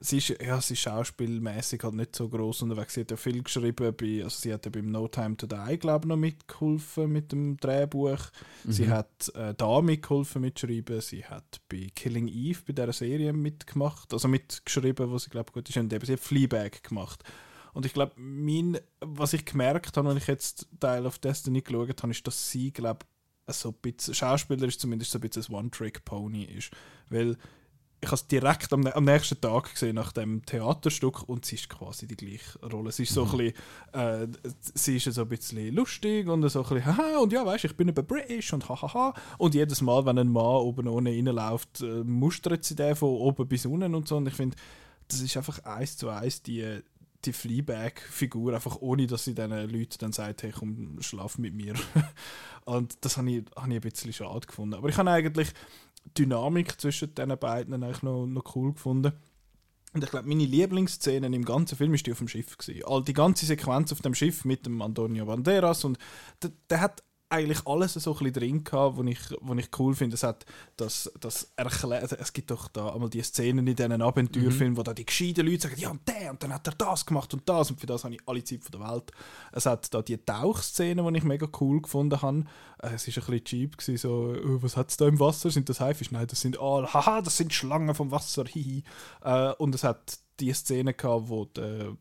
[0.03, 2.95] Sie ist, ja, sie ist schauspielmäßig halt nicht so groß unterwegs.
[2.95, 5.77] Sie hat ja viel geschrieben, bei, also sie hat ja beim No Time to Die,
[5.77, 8.17] glaube ich, noch mitgeholfen mit dem Drehbuch.
[8.67, 11.01] Sie hat äh, da mitgeholfen mitschreiben.
[11.01, 15.69] Sie hat bei Killing Eve, bei dieser Serie mitgemacht, also mitgeschrieben, wo sie, glaube gut
[15.69, 15.77] ist.
[15.77, 17.23] Und eben, sie hat Fleabag gemacht.
[17.73, 22.01] Und ich glaube, mein, was ich gemerkt habe, wenn ich jetzt Teil of Destiny geschaut
[22.01, 23.05] habe, ist, dass sie, glaube
[23.47, 26.71] so ein bisschen, Schauspieler ist zumindest so ein bisschen ein One-Trick-Pony ist.
[27.09, 27.37] Weil
[28.03, 31.69] ich habe es direkt am, am nächsten Tag gesehen nach dem Theaterstück und sie ist
[31.69, 32.91] quasi die gleiche Rolle.
[32.91, 33.53] Sie ist so ein bisschen,
[33.93, 34.27] äh,
[34.73, 37.77] sie ist so ein bisschen lustig und so ein bisschen, haha, und ja, weißt ich
[37.77, 39.13] bin eben British und hahaha.
[39.37, 43.47] Und jedes Mal, wenn ein Mann oben ohne reinläuft, äh, mustert sie den von oben
[43.47, 44.17] bis unten und so.
[44.17, 44.57] Und ich finde,
[45.07, 46.79] das ist einfach eins zu eins die,
[47.23, 51.75] die Fleabag-Figur, einfach ohne, dass sie diesen Leuten dann sagt, hey, komm, schlaf mit mir.
[52.65, 54.73] und das habe ich, hab ich ein bisschen schade gefunden.
[54.73, 55.53] Aber ich habe eigentlich
[56.17, 59.13] Dynamik zwischen den beiden eigentlich noch, noch cool gefunden.
[59.93, 62.57] Und ich glaube, meine Lieblingsszene im ganzen Film ist die auf dem Schiff.
[62.85, 65.97] All die ganze Sequenz auf dem Schiff mit dem Antonio Banderas und
[66.41, 69.95] der, der hat eigentlich alles so ein bisschen drin gehabt, was ich, wo ich cool
[69.95, 70.15] finde.
[70.15, 70.45] Es hat
[70.77, 74.93] das, das erklärt, es gibt doch da einmal die Szenen in diesen Abenteuerfilmen, wo da
[74.93, 77.71] die gescheiten Leute sagen, ja und der und dann hat er das gemacht und das
[77.71, 79.11] und für das habe ich alle Zeit von der Welt.
[79.51, 82.43] Es hat da die Tauchszenen, die ich mega cool gefunden habe.
[82.79, 85.51] Es war ein bisschen cheap, gewesen, so, oh, was hat es da im Wasser?
[85.51, 86.13] Sind das Haifische?
[86.13, 88.83] Nein, das sind, oh, haha, das sind Schlangen vom Wasser, hihi.
[89.23, 91.95] Äh, und es hat die Szene gehabt, wo der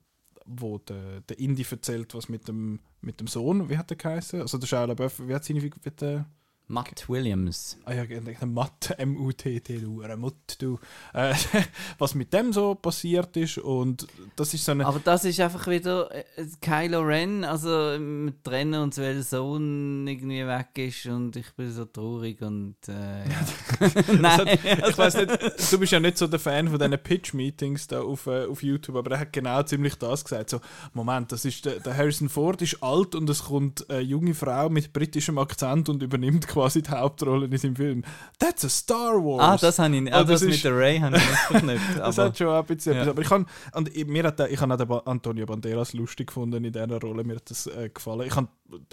[0.51, 4.41] wo der, der Indy erzählt, was mit dem, mit dem Sohn, wie hat der geheißen?
[4.41, 6.27] Also der Shia LaBeouf, wie hat seine Figur, wie der,
[6.71, 7.77] Matt Williams.
[7.85, 8.05] ah ja,
[8.47, 10.79] Matt, M-U-T-T, du, ein Mutt, du,
[11.13, 11.35] äh,
[11.99, 14.07] was mit dem so passiert ist und
[14.37, 16.25] das ist so eine, Aber das ist einfach wieder äh,
[16.61, 21.73] Kylo Ren, also wir trennen uns, weil der Sohn irgendwie weg ist und ich bin
[21.73, 23.41] so traurig und äh, ja.
[24.21, 24.59] Nein,
[24.89, 28.29] ich weiß nicht, du bist ja nicht so der Fan von diesen Pitch-Meetings da auf,
[28.29, 30.51] äh, auf YouTube, aber er hat genau ziemlich das gesagt.
[30.51, 30.61] So,
[30.93, 34.69] Moment, das ist der, der Harrison Ford ist alt und es kommt eine junge Frau
[34.69, 38.03] mit britischem Akzent und übernimmt quasi die Hauptrolle in seinem Film.
[38.39, 39.41] That's a Star Wars!
[39.43, 40.13] Ah, das habe ich nicht.
[40.13, 41.97] Ah, das, das mit der Ray habe ich nicht verknüpft.
[41.99, 43.09] Das hat schon ein bisschen Ja.
[43.11, 46.65] Aber ich kann, und ich- mir hat ich habe auch den Antonio Banderas lustig gefunden
[46.65, 47.25] in dieser Rolle.
[47.25, 48.23] Mir hat das äh, gefallen.
[48.27, 48.49] Ich kann,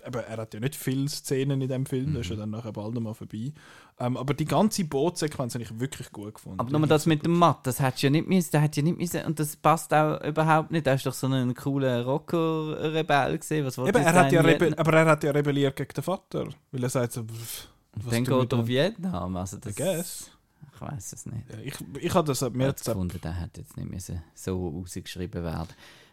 [0.06, 2.40] eben, er hat ja nicht viele Szenen in dem Film, das ist ja Mhm.
[2.40, 3.52] dann nachher bald mal vorbei.
[4.00, 6.60] Ähm, aber die ganze Bootsequenz habe ich wirklich gut gefunden.
[6.60, 8.84] Aber nur das mit dem Matt, das hättest du ja nicht müssen, der hat ja
[8.84, 10.86] nicht müssen, und das passt auch überhaupt nicht.
[10.86, 13.66] Er ist doch so ein cooler Rocker-Rebell gesehen.
[13.66, 16.48] Was Eben, er hat ja aber er hat ja rebelliert gegen den Vater.
[16.72, 18.60] Weil er sagt so, pff, was Dann geht er da?
[18.60, 19.36] auf Vietnam.
[19.36, 20.32] Also I das, guess.
[20.74, 21.50] Ich weiß es nicht.
[21.50, 25.70] Ja, ich, ich habe das, mir gefunden, der hätte jetzt nicht müssen so rausgeschrieben werden.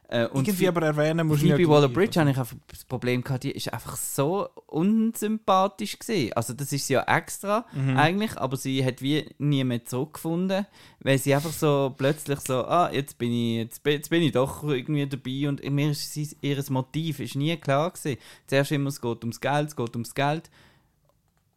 [0.09, 3.45] Äh, und irgendwie aber erwähnen muss ich Phoebe Waller-Bridge habe ich einfach das Problem gehabt,
[3.45, 6.33] die ist einfach so unsympathisch gesehen.
[6.35, 7.97] Also das ist sie ja extra Mhm.
[7.97, 10.67] eigentlich, aber sie hat wie nie mehr zurückgefunden,
[11.01, 14.33] weil sie einfach so plötzlich so, ah, jetzt bin ich, jetzt bin, jetzt bin ich
[14.33, 18.19] doch irgendwie dabei und mir ist ihr Motiv ist nie klar gewesen.
[18.47, 20.51] Zuerst immer, es geht ums Geld, es geht ums Geld.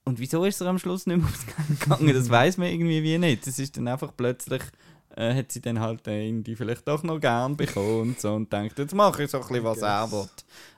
[0.06, 2.14] Und wieso ist er am Schluss nicht mehr ums Geld gegangen?
[2.14, 3.46] Das weiß man irgendwie wie nicht.
[3.46, 4.62] Das ist dann einfach plötzlich,
[5.18, 8.54] äh, hat sie dann halt äh, irgendwie vielleicht doch noch gern bekommen und so und
[8.54, 10.30] denkt, jetzt mache ich so ein bisschen, was er will.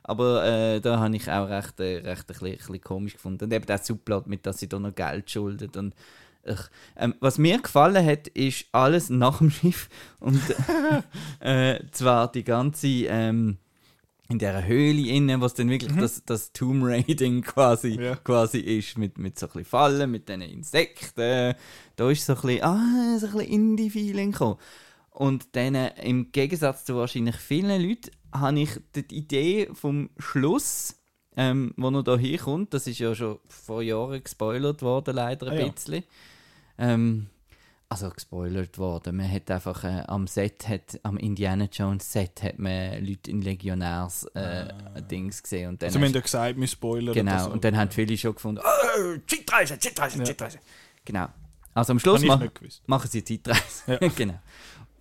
[0.04, 3.44] Aber äh, da habe ich auch recht, äh, recht ein, bisschen, ein bisschen komisch gefunden.
[3.44, 5.94] Und eben der Subplot mit, dass sie da noch Geld schuldet und
[6.96, 10.42] ähm, was mir gefallen hat, ist alles nach dem Schiff und
[11.42, 13.58] äh, zwar die ganze ähm,
[14.30, 18.16] in der Höhle innen, was dann wirklich das, das Tomb Raiding quasi, Ja.
[18.16, 21.56] quasi ist, mit, mit so ein bisschen Fallen, mit diesen Insekten.
[21.96, 24.58] Da ist so ein bisschen, ah, so ein bisschen Indie-Feeling gekommen.
[25.10, 30.96] Und dann, äh, im Gegensatz zu wahrscheinlich vielen Leuten, habe ich die Idee vom Schluss,
[31.36, 35.58] ähm, wo noch da hinkommt, das ist ja schon vor Jahren gespoilert worden, leider ein
[35.58, 35.68] Ah, ja.
[35.70, 36.04] bisschen.
[36.78, 37.28] Ähm,
[37.90, 39.18] also gespoilert worden.
[39.18, 43.42] Man hat einfach äh, am Set, hat, am Indiana Jones Set, hat man Leute in
[43.42, 44.68] Legionärs äh,
[45.10, 45.70] Dings gesehen.
[45.70, 47.52] Und dann Also wir haben ja gesagt, wir spoilern Genau, so.
[47.52, 50.60] und dann haben viele schon gefunden, oh, Zeitreise, Zeitreise, Zeitreise.
[51.04, 51.28] Genau.
[51.74, 52.84] Also am Schluss gewusst.
[52.86, 53.60] machen sie Zeitreise.
[53.88, 53.98] Ja.
[54.16, 54.40] genau.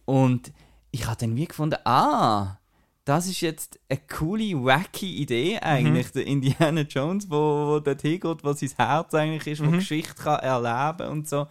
[0.07, 0.51] Und
[0.91, 2.59] ich habe dann wie gefunden, ah,
[3.05, 8.45] das ist jetzt eine coole, wacky Idee eigentlich, der Indiana Jones, wo, wo dort hingeht,
[8.45, 11.47] wo sein Herz eigentlich ist, wo Geschichte kann erleben und so.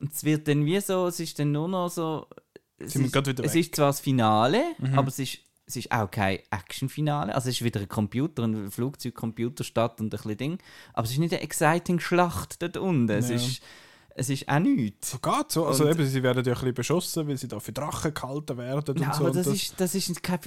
[0.00, 2.26] Und es wird dann wie so, es ist dann nur noch so,
[2.78, 3.12] es, ist,
[3.44, 4.62] es ist zwar das Finale,
[4.96, 8.70] aber es ist, es ist auch kein Actionfinale, also es ist wieder ein Computer, ein
[8.70, 10.58] Flugzeugcomputer statt und ein bisschen Ding,
[10.94, 13.36] aber es ist nicht eine exciting Schlacht dort unten, es Ja.
[13.36, 13.60] ist,
[14.18, 15.12] es ist auch nichts.
[15.12, 15.66] So geht so.
[15.66, 18.56] Also Und- eben, sie werden ja ein bisschen beschossen, weil sie da für Drachen gehalten
[18.58, 19.20] werden Ja, und so.
[19.20, 20.38] aber und das, ist, das ist kein,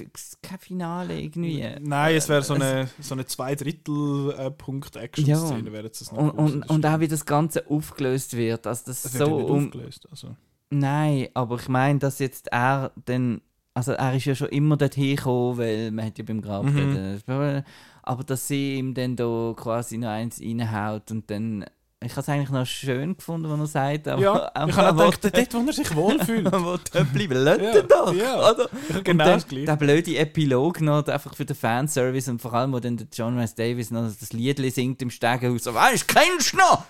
[0.42, 1.66] kein Finale irgendwie.
[1.80, 5.72] Nein, es wäre so Es- eine, so eine zwei Drittel äh, Punkt Action-Szene, Ja.
[5.72, 8.66] wäre jetzt das noch Und, und, Das und auch wie das Ganze aufgelöst wird.
[8.66, 9.66] Also das Es wird so um.
[9.66, 10.06] aufgelöst.
[10.10, 10.36] Also.
[10.70, 13.40] Nein, aber ich meine, dass jetzt er dann.
[13.74, 17.22] Also er ist ja schon immer dorthin gekommen, weil man hat ja beim Grab Mhm.
[17.26, 17.64] dort,
[18.02, 21.64] aber dass sie ihm dann da quasi noch eins reinhaut und dann.
[22.04, 25.24] Ich habe es eigentlich noch schön gefunden, was er sagt, aber Ja, ich habe gedacht,
[25.24, 26.52] dort, wo er sich wohlfühlt.
[26.52, 26.76] wo
[27.12, 28.12] bleiben, lasst Ja, doch!
[28.14, 28.50] ja.
[28.50, 28.68] Oder?
[29.04, 29.66] Genau dann das Gleiche.
[29.66, 33.38] der blöde Epilog noch, einfach für den Fanservice und vor allem, wo dann der John
[33.38, 36.84] Rice Davis noch das Liedli singt im Stegenhaus, so, weißt du, kennst du noch?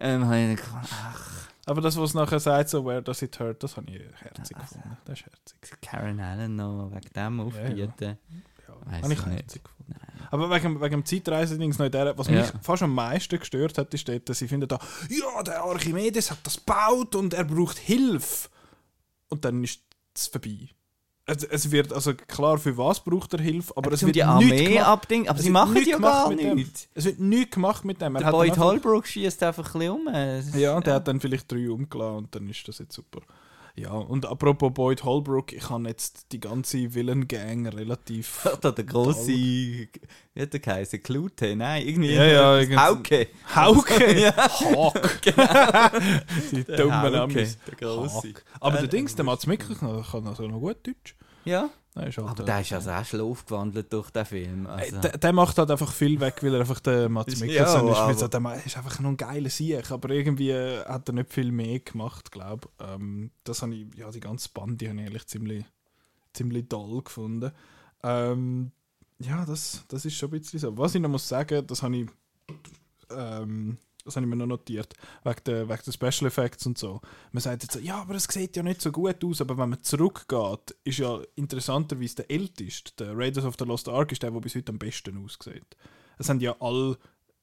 [0.00, 3.62] Ähm, habe ich gedacht, ach, Aber das, was nachher sagt, so where does it hurt,
[3.62, 4.74] das habe ich herzig Also.
[4.76, 4.96] gefunden.
[5.04, 5.80] Das ist herzig.
[5.82, 7.94] Karen Allen noch wegen dem aufbieten.
[7.98, 8.16] Ja,
[8.68, 9.38] Habe ich ich nicht.
[9.38, 9.94] herzig gefunden.
[10.30, 12.40] Aber wegen, wegen dem Zeitreise-Dings noch in der, was Ja.
[12.42, 16.30] mich fast am meisten gestört hat, ist dort, dass sie finden da, ja, der Archimedes
[16.30, 18.48] hat das gebaut und er braucht Hilfe.
[19.28, 19.80] Und dann ist
[20.14, 20.68] es vorbei.
[21.26, 24.20] es, es wird, also klar, für was braucht er Hilfe, aber es um wird die
[24.24, 25.24] nichts Armee.
[25.26, 26.88] Aber Es sie machen ja gar nichts.
[26.94, 28.14] Es wird nichts gemacht mit dem.
[28.16, 30.08] Er Der Boyd Holbrook schießt einfach ein bisschen um.
[30.08, 33.20] Es Ja, und der hat dann vielleicht drei umgelassen und dann ist das jetzt super.
[33.78, 38.48] Ja, und apropos Boyd Holbrook, ich habe jetzt die ganze Villain-Gang relativ...
[38.62, 39.90] Da der große, wie
[40.38, 41.02] hat der geheißen?
[41.02, 41.54] Klute?
[41.54, 42.14] Nein, irgendwie.
[42.14, 43.26] Ja, ja, irgendwie- Hauke.
[43.54, 44.14] Hauke!
[44.18, 44.32] Ja.
[44.34, 45.20] Hawk!
[46.52, 47.58] die Der dummen Hauke, Amis.
[47.66, 48.32] der große.
[48.60, 51.14] Aber Ja, der Dings, der Mats Mikkelsen kann also noch gut Deutsch.
[51.44, 54.66] Ja, halt, aber der ist also auch schon aufgewandelt durch den Film.
[54.66, 55.00] Also.
[55.00, 58.20] der, der macht halt einfach viel weg, weil er einfach der Mats Mikkelsen ja, ist.
[58.20, 61.52] so, der ist einfach noch ein geiler Sieg, aber irgendwie äh, hat er nicht viel
[61.52, 62.86] mehr gemacht, glaube ich.
[62.86, 65.64] Ähm, das habe ich, ja, die ganze Band, die habe ich eigentlich ziemlich,
[66.32, 67.52] ziemlich toll gefunden.
[68.02, 68.72] Ähm,
[69.18, 70.76] ja, das, das ist schon ein bisschen so.
[70.76, 72.08] Was ich noch muss sagen, das habe ich,
[73.10, 74.94] ähm, das habe ich mir noch notiert,
[75.24, 77.00] wegen der, wegen der Special Effects und so.
[77.32, 79.70] Man sagt jetzt so, ja, aber es sieht ja nicht so gut aus, aber wenn
[79.70, 84.30] man zurückgeht, ist ja interessanterweise der älteste, der Raiders of the Lost Ark, ist der,
[84.30, 85.76] der bis heute am besten aussieht.
[86.18, 86.96] Es haben ja alle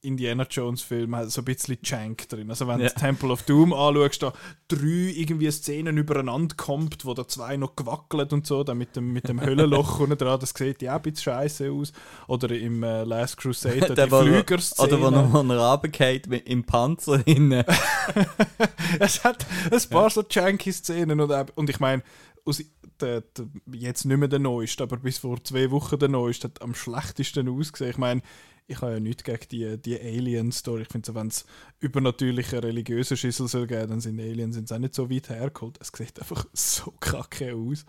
[0.03, 2.49] Indiana Jones Filme so ein bisschen Jank drin.
[2.49, 2.89] Also wenn Ja.
[2.89, 4.33] du Temple of Doom anschaust, da
[4.67, 9.13] drei irgendwie Szenen übereinander kommt, wo da zwei noch gewackelt und so, dann mit dem,
[9.13, 11.93] mit dem Höllenloch unten dran, das sieht ja auch ein bisschen scheiße aus.
[12.27, 14.87] Oder im äh, Last Crusade, Der, die Flügerszene.
[14.87, 17.63] Oder wo noch er runtergeht mit- im Panzer hinten.
[18.99, 22.03] es hat ein paar so janky Szenen und, und ich meine,
[22.45, 22.61] aus
[22.99, 26.61] der, der, jetzt nicht mehr der neueste, aber bis vor zwei Wochen der neueste hat
[26.61, 27.91] am schlechtesten ausgesehen.
[27.91, 28.21] Ich meine,
[28.67, 30.83] ich habe ja nichts gegen die, die Alien-Story.
[30.83, 31.45] Ich finde, so, wenn es
[31.79, 35.77] übernatürliche religiöse Schüssel soll geben, dann sind Aliens auch nicht so weit hergeholt.
[35.81, 37.85] Es sieht einfach so kacke aus.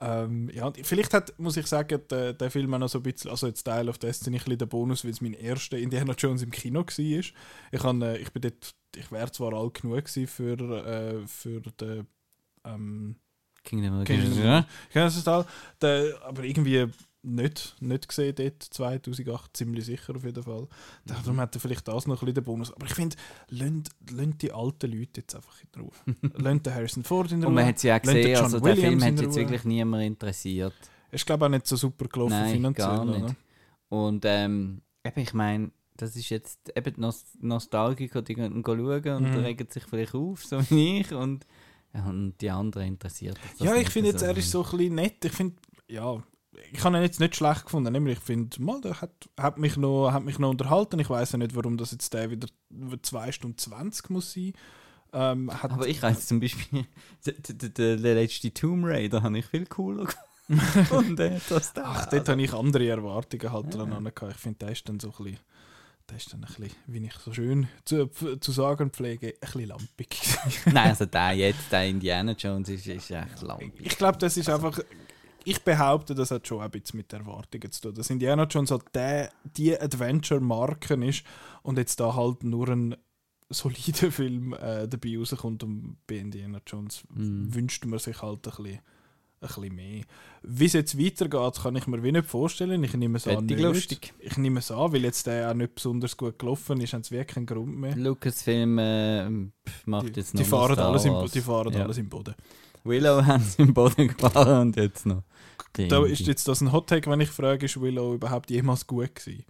[0.00, 3.30] Ähm, ja, vielleicht hat, muss ich sagen, der, der Film auch noch so ein bisschen,
[3.30, 6.42] also jetzt Teil of Destiny, ein bisschen der Bonus, weil es mein erster Indiana Jones
[6.42, 6.88] im Kino war.
[6.98, 7.34] Ich,
[7.82, 10.52] han, äh, ich bin dort, ich wäre zwar alt genug gewesen für,
[10.86, 12.06] äh, für den
[12.64, 13.16] ähm,
[13.64, 14.44] Kingdom of the Kingdom of the-
[14.94, 15.46] ja.
[15.82, 16.86] Der, aber irgendwie
[17.22, 20.68] nicht, nicht gesehen dort, 2008, ziemlich sicher auf jeden Fall.
[21.04, 22.72] Darum hat er vielleicht das noch ein bisschen den Bonus.
[22.72, 23.16] Aber ich finde,
[23.50, 25.90] lasst die alten Leute jetzt einfach in Ruhe.
[26.34, 27.48] lasst den Harrison Ford in Ruhe.
[27.48, 29.36] Und man hat sie auch Lasst den gesehen, John also der Film Williams hat jetzt
[29.36, 30.74] wirklich niemand interessiert.
[31.10, 32.86] Ist glaube ich auch nicht so super gelaufen Nein, finanziell.
[32.86, 33.24] gar nicht.
[33.24, 33.36] Oder?
[33.88, 38.76] Und ähm, eben, ich meine, das ist jetzt eben die Nos Nostalgiker, die gehen schauen
[39.16, 39.38] und Mhm.
[39.38, 41.12] regen sich vielleicht auf, so wie ich.
[41.12, 41.46] Und,
[41.94, 45.24] und die anderen interessiert das Ja, ich finde jetzt, er ist so ein bisschen nett.
[45.24, 45.56] Ich finde,
[45.88, 46.22] ja,
[46.72, 47.92] ich habe ihn jetzt nicht schlecht gefunden.
[47.92, 50.98] Nämlich, ich finde, mal, der hat, hat, mich noch, hat mich noch unterhalten.
[51.00, 52.48] Ich weiß ja nicht, warum das jetzt der wieder
[53.02, 54.52] 2 Stunden 20 muss sein.
[55.12, 56.84] Ähm, Aber ich weiß zum Beispiel,
[57.24, 60.06] der, letzte Tomb Raider habe ich viel cooler
[60.48, 61.16] gefunden.
[61.16, 61.40] der.
[61.82, 64.34] Ach, dort habe ich andere Erwartungen halt dran gehabt.
[64.34, 65.38] Ich finde, der ist dann so ein bisschen,
[66.10, 69.66] der ist dann ein bisschen, wie ich so schön zu, zu sagen pflege, ein bisschen
[69.66, 70.20] lampig.
[70.66, 73.72] Nein, also der jetzt, der Indiana Jones, ist, ist echt lang.
[73.78, 74.78] ich glaube, das ist einfach,
[75.44, 77.94] ich behaupte, das hat schon ein bisschen mit Erwartungen zu tun.
[77.94, 81.24] Dass Indiana Jones halt der, die Adventure-Marken ist
[81.62, 82.96] und jetzt da halt nur ein
[83.50, 87.54] solider Film äh, dabei rauskommt und bei Indiana Jones Mhm.
[87.54, 88.66] wünscht man sich halt ein bisschen,
[89.40, 90.04] ein bisschen mehr.
[90.42, 92.82] Wie es jetzt weitergeht, kann ich mir wie nicht vorstellen.
[92.84, 93.58] Ich nehme es an nicht.
[93.60, 94.12] lustig.
[94.18, 97.12] Ich nehme es an, weil jetzt der auch nicht besonders gut gelaufen ist, haben sie
[97.12, 97.96] wirklich keinen Grund mehr.
[97.96, 99.30] Lucasfilm äh,
[99.86, 101.84] macht Die, jetzt die noch fahren, Star alles im, die fahren Ja.
[101.84, 102.34] alles im Boden.
[102.88, 105.22] Willow haben sie im Boden gefahren und jetzt noch.
[105.76, 109.14] die Da ist jetzt das ein Hottake, wenn ich frage, ist Willow überhaupt jemals gut
[109.14, 109.44] gewesen?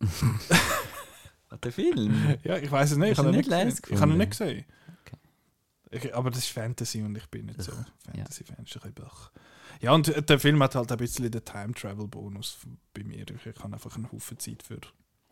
[1.62, 2.38] Der Film?
[2.44, 3.12] Ja, ich weiß es nicht.
[3.12, 3.90] Ich habe ihn nicht nicht.
[3.90, 4.64] Ich habe ihn nicht gesehen.
[5.90, 7.72] Ich, aber das ist Fantasy und ich bin nicht so
[8.04, 8.66] Fantasy-Fan.
[9.80, 12.58] Ja, und der Film hat halt ein bisschen den Time-Travel-Bonus
[12.92, 13.24] bei mir.
[13.30, 14.80] Ich habe einfach einen Haufen Zeit für,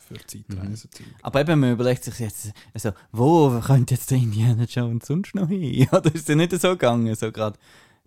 [0.07, 0.91] für Zeitreisen.
[1.23, 5.49] Aber eben, man überlegt sich jetzt, also, wo könnte jetzt der Indiana Jones sonst noch
[5.49, 5.89] hin?
[5.93, 7.15] Oder ist es nicht so gegangen?
[7.15, 7.59] So gerade,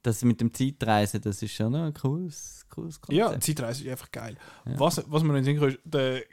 [0.04, 3.18] das mit dem Zeitreisen, das ist schon ein cooles, cooles Konzept.
[3.18, 4.38] Ja, Zeitreise ist einfach geil.
[4.66, 4.80] Ja.
[4.80, 6.24] Was, was man nicht sehen kann, ist, der,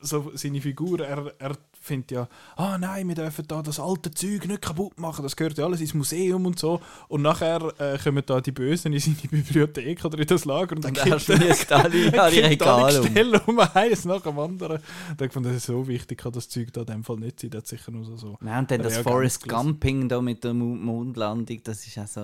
[0.00, 4.46] so seine Figur, er, er findet ja, ah nein, wir dürfen da das alte Zeug
[4.46, 6.80] nicht kaputt machen, das gehört ja alles ins Museum und so.
[7.08, 10.84] Und nachher äh, kommen da die Bösen in seine Bibliothek oder in das Lager und
[10.84, 11.30] dann er kippt
[11.70, 13.58] er- alle, alle Regale um.
[13.58, 14.80] Eins nach dem anderen.
[15.16, 17.50] Da fand das ist so wichtig, kann das Zeug da in dem Fall nicht sein,
[17.50, 18.16] das hat sicher nur so...
[18.16, 19.48] so Nein, und dann das Forest.
[19.48, 22.20] Gumping da mit der Mo- Mondlandung, das ist auch so...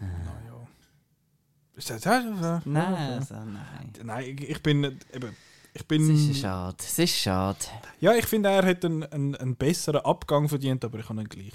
[0.00, 0.66] Naja.
[1.76, 3.14] Ist das, ja, ja, Nein, ja.
[3.16, 3.92] also nein.
[4.04, 4.84] Nein, ich, ich bin...
[4.84, 5.36] Eben,
[5.74, 7.58] ich Es bin ist schade, es ist schade.
[8.00, 11.28] Ja, ich finde, er hat einen, einen, einen besseren Abgang verdient, aber ich habe ihn
[11.28, 11.54] gleich,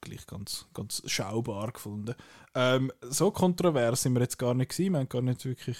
[0.00, 2.14] gleich ganz, ganz schaubar gefunden.
[2.54, 4.92] Ähm, so kontrovers sind wir jetzt gar nicht gewesen.
[4.92, 5.78] Wir haben gar nicht wirklich,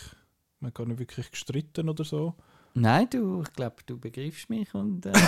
[0.61, 2.35] wir haben gar nicht wirklich gestritten oder so.
[2.75, 5.07] Nein, du, ich glaube, du begreifst mich und...
[5.07, 5.13] Äh,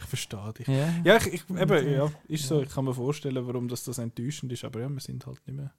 [0.00, 0.68] Ich verstehe dich.
[0.68, 0.88] ja.
[1.04, 2.62] Ja, ich, ich, eben, ja, ist so.
[2.62, 5.56] Ich kann mir vorstellen, warum das, das enttäuschend ist, aber ja, wir sind halt nicht
[5.56, 5.72] mehr,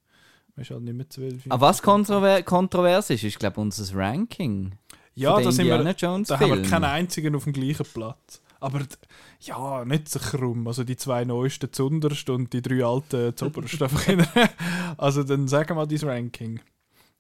[0.56, 1.44] Man ist halt nicht mehr 12.
[1.50, 4.74] Aber was kontrover kontrovers ist, ist, glaube ich, unser Ranking.
[5.16, 5.84] Ja, da sind wir,
[6.30, 8.42] da haben wir keinen einzigen auf dem gleichen Platz.
[8.60, 8.82] Aber
[9.40, 10.68] ja, nicht so krumm.
[10.68, 13.36] Also die zwei neuesten zuunterst und die drei alten
[14.08, 14.50] in der-
[14.98, 16.60] also dann sagen wir dein Ranking.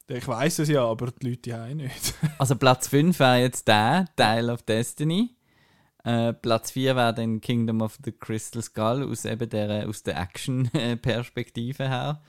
[0.07, 2.13] Ich weiß es ja, aber die Leute haben nicht.
[2.37, 5.35] Also Platz 5 wäre jetzt der, Dial of Destiny.
[6.03, 10.19] Äh, Platz 4 wäre dann Kingdom of the Crystal Skull aus, eben der, aus der
[10.19, 12.21] Action-Perspektive her.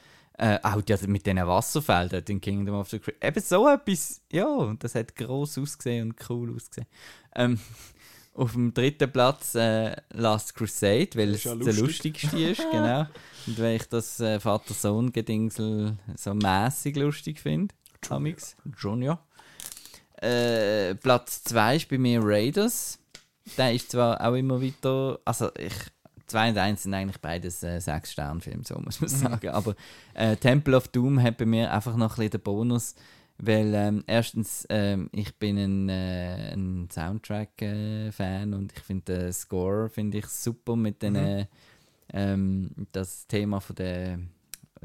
[0.42, 4.74] Äh, auch die, mit diesen Wasserfeldern in Kingdom of the Crystal Eben so etwas, ja,
[4.76, 6.88] das hat gross ausgesehen und cool ausgesehen.
[7.36, 7.60] Ähm,
[8.34, 12.24] auf dem dritten Platz äh, Last Crusade, weil es ja der lustig.
[12.24, 13.06] lustigste ist, genau.
[13.46, 17.72] Und weil ich das äh, Vater-Sohn-Gedingsel so mäßig lustig finde.
[18.08, 18.56] Amix.
[18.76, 19.24] Junior.
[20.16, 22.98] Äh, Platz 2 ist bei mir Raiders.
[23.56, 25.20] Der ist zwar auch immer weiter.
[25.24, 25.74] Also, ich.
[26.32, 29.48] 2 und 1 sind eigentlich beides äh, 6-Sterne-Filme, so muss man sagen.
[29.50, 29.74] Aber
[30.14, 32.94] äh, Temple of Doom hat bei mir einfach noch ein bisschen den Bonus,
[33.38, 39.88] weil ähm, erstens, ähm, ich bin ein, äh, ein Soundtrack-Fan und ich finde den Score
[39.88, 41.46] finde ich super mit den äh,
[42.12, 44.18] ähm, das Thema von der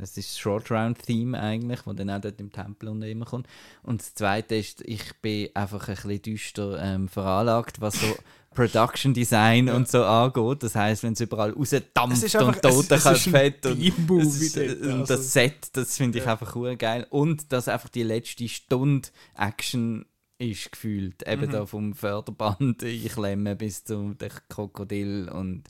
[0.02, 3.26] es ist das Short Round Theme eigentlich, wo dann auch dort im Tempel unten immer
[3.26, 3.48] kommt.
[3.84, 8.08] Und das Zweite ist, ich bin einfach ein bisschen düster ähm, veranlagt, was so
[8.52, 10.64] Production Design und so angeht.
[10.64, 11.95] Das heißt, wenn es überall rausdampft
[12.36, 15.14] und einfach- es- es ist ein Totenköpfe und, ist, äh, dort, und also.
[15.16, 17.06] das Set, das finde ich einfach cool geil.
[17.12, 20.06] Und dass einfach die letzte Stunde Action
[20.39, 21.28] ist gefühlt.
[21.28, 21.52] Eben Mhm.
[21.52, 24.16] da vom Förderband einklemmen bis zum
[24.50, 25.64] Krokodil und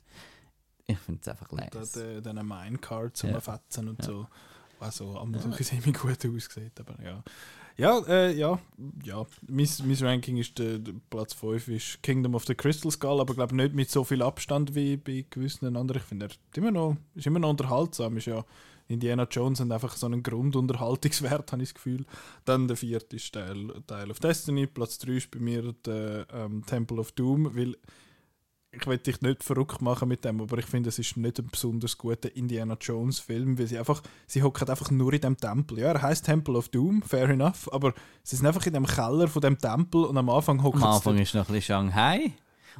[0.88, 2.00] ich finde es einfach leise.
[2.00, 3.40] de, dann Minecart zum Ja.
[3.40, 4.04] Fetzen und Ja.
[4.04, 4.26] so.
[4.80, 5.40] Also, am ja.
[5.40, 7.22] semi gut aussieht, aber ja.
[7.76, 8.58] Ja, äh, ja,
[9.04, 9.24] ja.
[9.46, 13.34] Mein, mein Ranking ist der, der Platz 5 ist Kingdom of the Crystal Skull, aber
[13.34, 16.02] glaube nicht mit so viel Abstand wie bei gewissen anderen.
[16.02, 18.16] Ich finde, er ist immer noch, ist immer noch unterhaltsam.
[18.16, 18.44] Ist ja
[18.88, 22.04] Indiana Jones hat einfach so einen Grundunterhaltungswert, habe ich das Gefühl.
[22.44, 24.66] Dann der vierte ist Teil, Teil of Destiny.
[24.66, 27.76] Platz 3 ist bei mir der ähm, Temple of Doom, weil
[28.70, 31.48] ich will dich nicht verrückt machen mit dem, aber ich finde, es ist nicht ein
[31.50, 35.78] besonders guter Indiana Jones Film, weil sie einfach, sie hocken einfach nur in dem Tempel.
[35.78, 39.26] Ja, er heißt Temple of Doom, fair enough, aber sie sind einfach in dem Keller
[39.28, 41.74] von dem Tempel und am Anfang hocken Am sie Anfang dort- ist noch ein bisschen
[41.76, 42.32] Shanghai.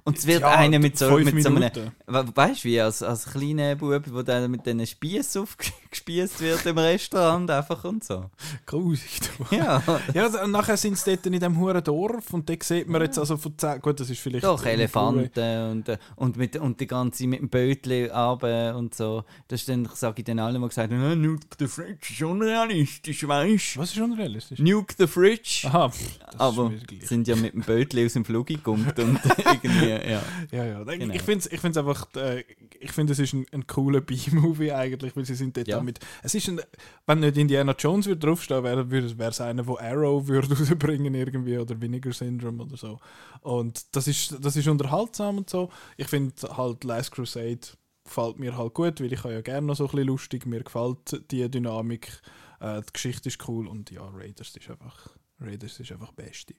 [0.05, 1.71] Und es wird Ja, einer mit so, mit so einem.
[2.07, 6.79] Weißt du, wie als, als kleiner Bub, wo der mit diesen Spießen aufgespießt wird im
[6.79, 8.31] Restaurant einfach und so.
[8.67, 9.57] Grusig, du.
[9.57, 9.83] Ja,
[10.15, 13.19] Ja, und nachher sind sie dort in dem huren Dorf und dort sieht man jetzt
[13.19, 14.45] also von 10, gut, das ist vielleicht...
[14.45, 19.25] doch, Elefanten und, äh, und, mit, und die ganze mit dem Bötli runter und so.
[19.49, 22.23] Das ist dann, sage ich dann allen, die gesagt haben, «Ah, Nuke the Fridge ist
[22.23, 23.81] unrealistisch, weißt du?
[23.81, 24.59] Was ist unrealistisch?
[24.59, 25.63] Nuke the Fridge.
[25.65, 26.73] Aha, pff, das Aber
[27.03, 29.78] sind ja mit dem Bötli aus dem Flug gekommen und irgendwie,
[30.11, 30.23] ja.
[30.51, 31.15] Ja, Genau.
[31.15, 32.45] Ich finde es ich find's einfach, äh,
[32.81, 35.77] ich finde es ist ein, ein cooler B-Movie eigentlich, weil sie sind dort Ja.
[35.77, 36.01] damit.
[36.23, 36.61] Es ist ein,
[37.07, 41.59] wenn nicht Indiana Jones würde draufstehen, wäre wäre es einer, wo Arrow würde rausbringen irgendwie
[41.59, 42.99] oder Vinegar Syndrome oder so.
[43.41, 45.71] Und das ist, das ist unterhaltsam und so.
[45.97, 47.61] Ich finde halt Last Crusade
[48.05, 50.47] gefällt mir halt gut, weil ich habe ja gerne noch so ein bisschen lustig.
[50.47, 52.21] Mir gefällt die Dynamik,
[52.61, 55.11] äh, die Geschichte ist cool und ja, Raiders ist einfach,
[55.41, 56.55] Raiders ist einfach Beste.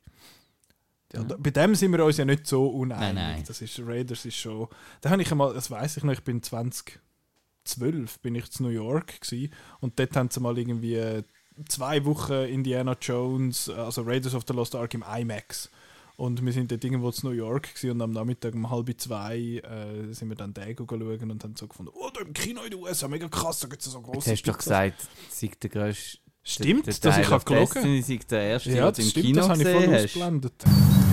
[1.14, 3.16] Ja, da, bei dem sind wir uns ja nicht so uneinig.
[3.16, 3.44] Nein, nein.
[3.48, 4.68] Das ist Raiders ist schon.
[5.02, 8.70] Da habe ich einmal, das weiß ich noch, ich bin 2012 bin ich zu New
[8.70, 9.50] York gsi
[9.80, 11.24] und dort haben sie mal irgendwie
[11.68, 15.70] zwei Wochen Indiana Jones, also Raiders of the Lost Ark im IMAX.
[16.16, 19.62] Und wir sind dort irgendwo zu New York gsi und am Nachmittag um halb zwei
[19.64, 22.72] äh, sind wir dann den schauen und haben so gefunden, oh, da im Kino in
[22.72, 25.50] den USA, mega krass, da gibt es so Jetzt große hast du doch gesagt, sei
[25.60, 26.20] der grösste.
[26.50, 27.66] Stimmt, der, dass der ich Teil habe.
[27.74, 29.74] Destiny sei der erste, Ja, den du das im stimmt, Kino das habe ich voll
[29.76, 30.04] gesehen hast.
[30.06, 30.54] ausgeblendet.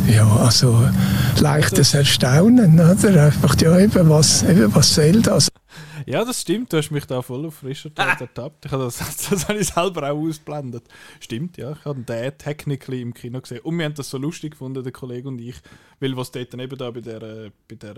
[0.08, 0.88] Ja, also
[1.40, 3.24] leichtes Erstaunen, oder?
[3.26, 5.48] Einfach, ja, eben, was, eben, was soll das?
[6.06, 6.72] Ja, das stimmt.
[6.72, 8.66] Du hast mich da voll auf frischer Tat ertappt.
[8.66, 8.98] Ich habe das,
[9.30, 10.84] das habe ich selber auch ausblendet.
[11.18, 11.72] Stimmt, ja.
[11.72, 13.58] Ich habe den technically im Kino gesehen.
[13.60, 15.56] Und wir haben das so lustig gefunden, der Kollege und ich,
[15.98, 17.94] weil was dort dann eben da bei der, bei der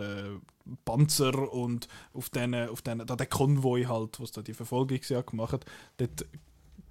[0.86, 5.52] Panzer und auf den, auf den, da der Konvoi halt, was da die Verfolgungsjagd gemacht
[5.52, 5.66] hat,
[5.98, 6.24] dort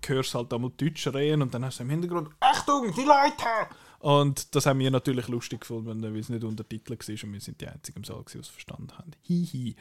[0.10, 3.74] hörst du halt einmal Deutsch reden und dann hast du im Hintergrund «Achtung, die Leute!»
[4.00, 7.60] Und das haben wir natürlich lustig gefunden, weil es nicht untertitelt war und wir sind
[7.62, 9.12] die Einzigen im Saal, die es verstanden haben.
[9.24, 9.76] Hihi.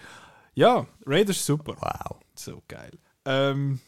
[0.54, 1.74] Ja, Raiders ist super.
[1.78, 2.18] Wow.
[2.34, 2.92] So geil.
[3.26, 3.78] Ähm,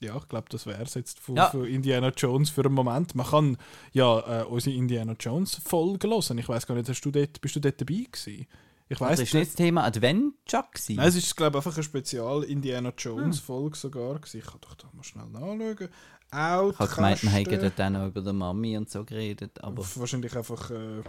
[0.00, 1.50] ja, ich glaube, das wäre es jetzt von, Ja.
[1.50, 3.14] von Indiana Jones für einen Moment.
[3.14, 3.56] Man kann
[3.92, 6.38] ja äh, unsere Indiana Jones Folge hören.
[6.38, 8.46] Ich weiß gar nicht, hast du dort, bist du dort dabei gewesen?
[8.88, 10.96] Ich Das weiß ist nicht das Thema Adventure gewesen.
[10.96, 13.32] Nein, es ist, glaube ich, einfach eine Spezial Indiana Hm.
[13.32, 14.14] Sogar.
[14.20, 14.38] gewesen.
[14.38, 15.88] Ich kann doch da mal schnell nachschauen.
[16.30, 19.62] Out, ich habe gemeint, wir hätten dort auch noch über die Mami und so geredet,
[19.62, 21.02] aber wahrscheinlich einfach äh,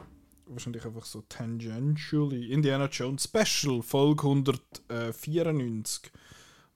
[0.45, 6.11] wahrscheinlich einfach so tangentially Indiana Jones Special Folge 194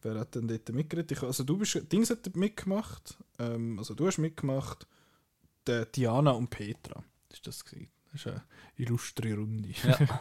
[0.02, 1.24] wer hat denn dort mitgeredet?
[1.24, 4.88] Also du bist, Dings hat mitgemacht, ähm, also du hast mitgemacht,
[5.68, 7.90] der Diana und Petra, ist das gewesen.
[8.12, 8.42] Das ist eine
[8.78, 9.70] illustre Runde.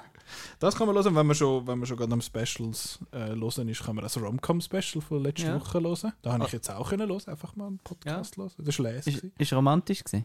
[0.60, 3.68] das kann man hören, wenn man schon, wenn man schon gerade am Specials äh, hören
[3.68, 5.60] ist, kann man das Rom-Com-Special von letzter Ja.
[5.60, 6.12] Woche hören.
[6.22, 6.56] Da habe ich Ah.
[6.56, 8.50] jetzt auch können hören, einfach mal einen Podcast hören.
[8.58, 9.10] Das war leise.
[9.10, 10.24] Ist, ist romantisch gewesen?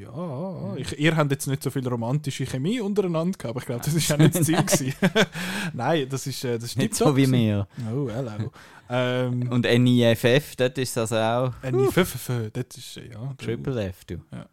[0.00, 3.82] Ja, ich, ihr habt jetzt nicht so viel romantische Chemie untereinander gehabt, aber ich glaube,
[3.84, 4.94] das ist auch nicht das Ziel gewesen.
[5.74, 7.66] Nein, das ist, äh, das ist Nicht so wie mir.
[7.94, 8.50] Oh, hello.
[8.88, 13.34] ähm, Und NIFF, dort ist das auch eine FFF, das ist, ja.
[13.36, 14.14] Triple F, du.
[14.32, 14.46] Ja.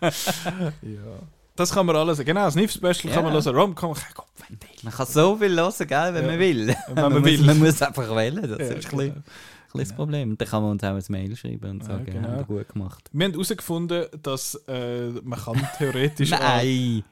[1.56, 3.42] Das kann man alles, genau, das NIF-Special kann man Ja.
[3.44, 3.96] hören, Rom-Com,
[4.84, 6.30] Man kann so viel hören, gell, wenn Ja.
[6.30, 6.68] man will.
[6.68, 7.38] Wenn man man, will.
[7.38, 9.12] Muss, man muss einfach wählen, das Ja, ist ein bisschen, genau.
[9.16, 10.38] ein bisschen das Problem.
[10.38, 12.28] Dann kann man uns auch ein Mail schreiben und Ja, sagen, genau.
[12.28, 13.10] haben wir gut gemacht.
[13.12, 16.30] Wir haben herausgefunden, dass äh, man kann theoretisch...
[16.30, 17.02] Nein!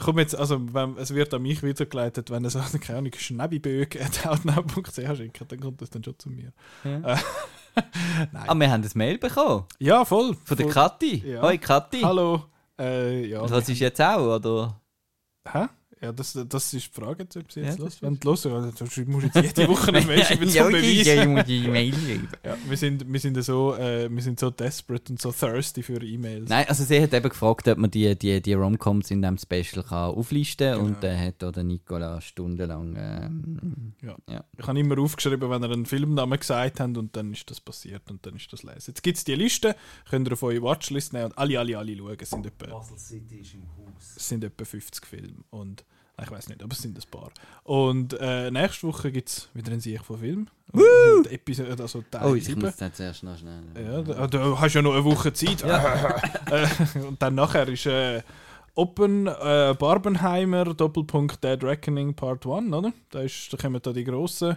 [0.00, 5.40] Komm jetzt, also wenn, es wird an mich weitergeleitet, wenn es keine Ahnung, schnäbibög.outnow.ch schickt,
[5.50, 6.52] dann kommt das dann schon zu mir.
[6.84, 7.18] Ja.
[8.32, 8.44] Nein.
[8.48, 9.64] Ah, wir haben ein Mail bekommen.
[9.78, 10.36] Ja, voll.
[10.44, 10.74] Von der voll.
[10.74, 11.22] Kathi.
[11.26, 11.42] Ja.
[11.42, 12.00] Hoi Kathi.
[12.00, 12.44] Hallo.
[12.78, 13.40] Äh, ja.
[13.40, 14.80] Und das ist jetzt auch, oder?
[15.50, 15.66] Hä?
[16.04, 18.02] Ja, das, das ist die Frage, ob sie Ja, jetzt das los.
[18.02, 21.06] Wenn du los also, du musst jetzt jede Woche eine Mail schreiben zum Beweis.
[21.06, 22.28] ich muss die Mail schreiben.
[22.44, 26.02] Ja, wir sind, wir sind so, äh, wir sind so desperate und so thirsty für
[26.02, 26.48] E-Mails.
[26.48, 29.82] Nein, also sie hat eben gefragt, ob man die, die, die Romcoms in diesem Special
[29.82, 30.78] kann auflisten kann.
[30.78, 30.86] Genau.
[30.94, 32.94] Und dann hat auch der Nicola stundenlang.
[32.98, 33.94] Ähm,
[34.58, 38.10] Ich habe immer aufgeschrieben, wenn ihr einen Filmnamen gesagt habt und dann ist das passiert
[38.10, 38.84] und dann ist das lesen.
[38.88, 39.74] Jetzt gibt es die Liste,
[40.08, 42.16] könnt ihr auf eure Watchlist nehmen und alle, alle, alle schauen.
[42.20, 44.14] Es sind etwa, Basel City ist im Haus.
[44.16, 45.44] es sind etwa 50 Filme.
[45.50, 45.84] Und,
[46.22, 47.30] ich weiß nicht, aber es sind ein paar.
[47.64, 50.46] Und äh, nächste Woche gibt es wieder einen Sieg von Film.
[50.72, 51.22] Woo!
[51.28, 52.60] Episode, also Teil oh, ich 7.
[52.60, 53.62] muss jetzt zuerst noch schnell.
[53.74, 55.64] Ja, da, du hast ja noch eine Woche Zeit.
[56.50, 56.66] Äh,
[57.00, 58.22] und dann nachher ist äh,
[58.74, 62.92] Open äh, Barbenheimer Doppelpunkt Dead Reckoning Part 1, oder?
[63.10, 64.56] Da, ist, da kommen da die grossen,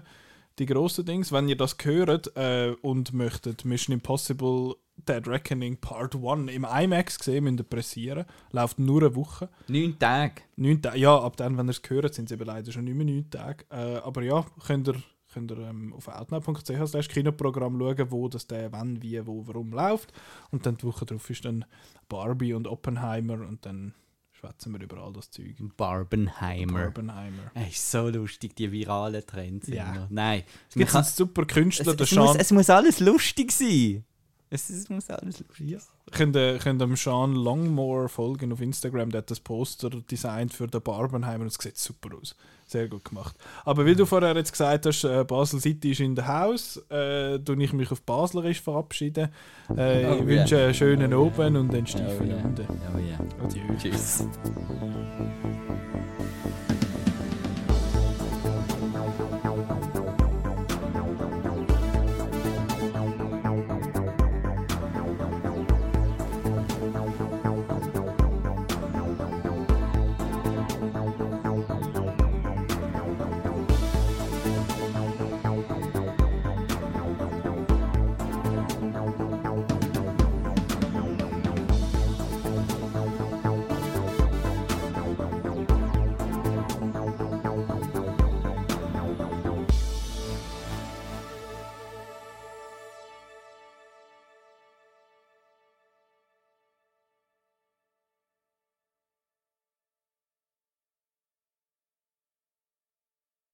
[0.60, 1.32] die grossen Dings.
[1.32, 7.15] Wenn ihr das hört äh, und möchtet Mission Impossible Dead Reckoning Part 1 im IMAX
[7.23, 8.25] sehen, müsst ihr pressieren.
[8.51, 9.49] Läuft nur eine Woche.
[9.67, 10.41] Neun Tage.
[10.55, 12.95] Neun Tage, ja, ab dann, wenn ihr es hört, sind es eben leider schon nicht
[12.95, 13.65] mehr neun Tage.
[13.69, 15.01] Äh, aber ja, könnt ihr,
[15.33, 20.11] könnt ihr ähm, auf outnow.ch Kinoprogramm schauen, wo das der wann, wie, wo, warum läuft.
[20.51, 21.65] Und dann die Woche drauf ist dann
[22.09, 23.93] Barbie und Oppenheimer und dann
[24.37, 25.55] schwätzen wir über all das Zeug.
[25.77, 26.85] Barbenheimer.
[26.85, 27.51] Barbenheimer.
[27.53, 29.67] Es ist so lustig, die viralen Trends.
[29.67, 29.93] Ja.
[29.93, 30.07] immer.
[30.09, 30.43] Nein.
[30.69, 34.03] Es gibt einen super Künstler, es, der es, muss, es muss alles lustig sein.
[34.49, 35.81] Es, es muss alles lustig sein.
[36.11, 40.67] könnt, ihr, könnt dem Sean Longmore folgen auf Instagram, der hat das Poster designt für
[40.67, 42.33] den Barbenheimer und es sieht super aus.
[42.65, 43.35] Sehr gut gemacht.
[43.65, 47.39] Aber wie du vorher jetzt gesagt hast, äh, Basel City ist in der Haus, äh,
[47.39, 49.29] tue ich mich auf Baslerisch verabschieden.
[49.75, 50.25] Äh, Oh, ich ja.
[50.27, 51.45] wünsche einen schönen Oh, ja.
[51.45, 52.37] Abend und einen Oh, steifen ja.
[52.37, 52.67] Ende.
[52.69, 53.19] Oh, ja.
[53.45, 53.61] Adieu.
[53.77, 54.25] Tschüss.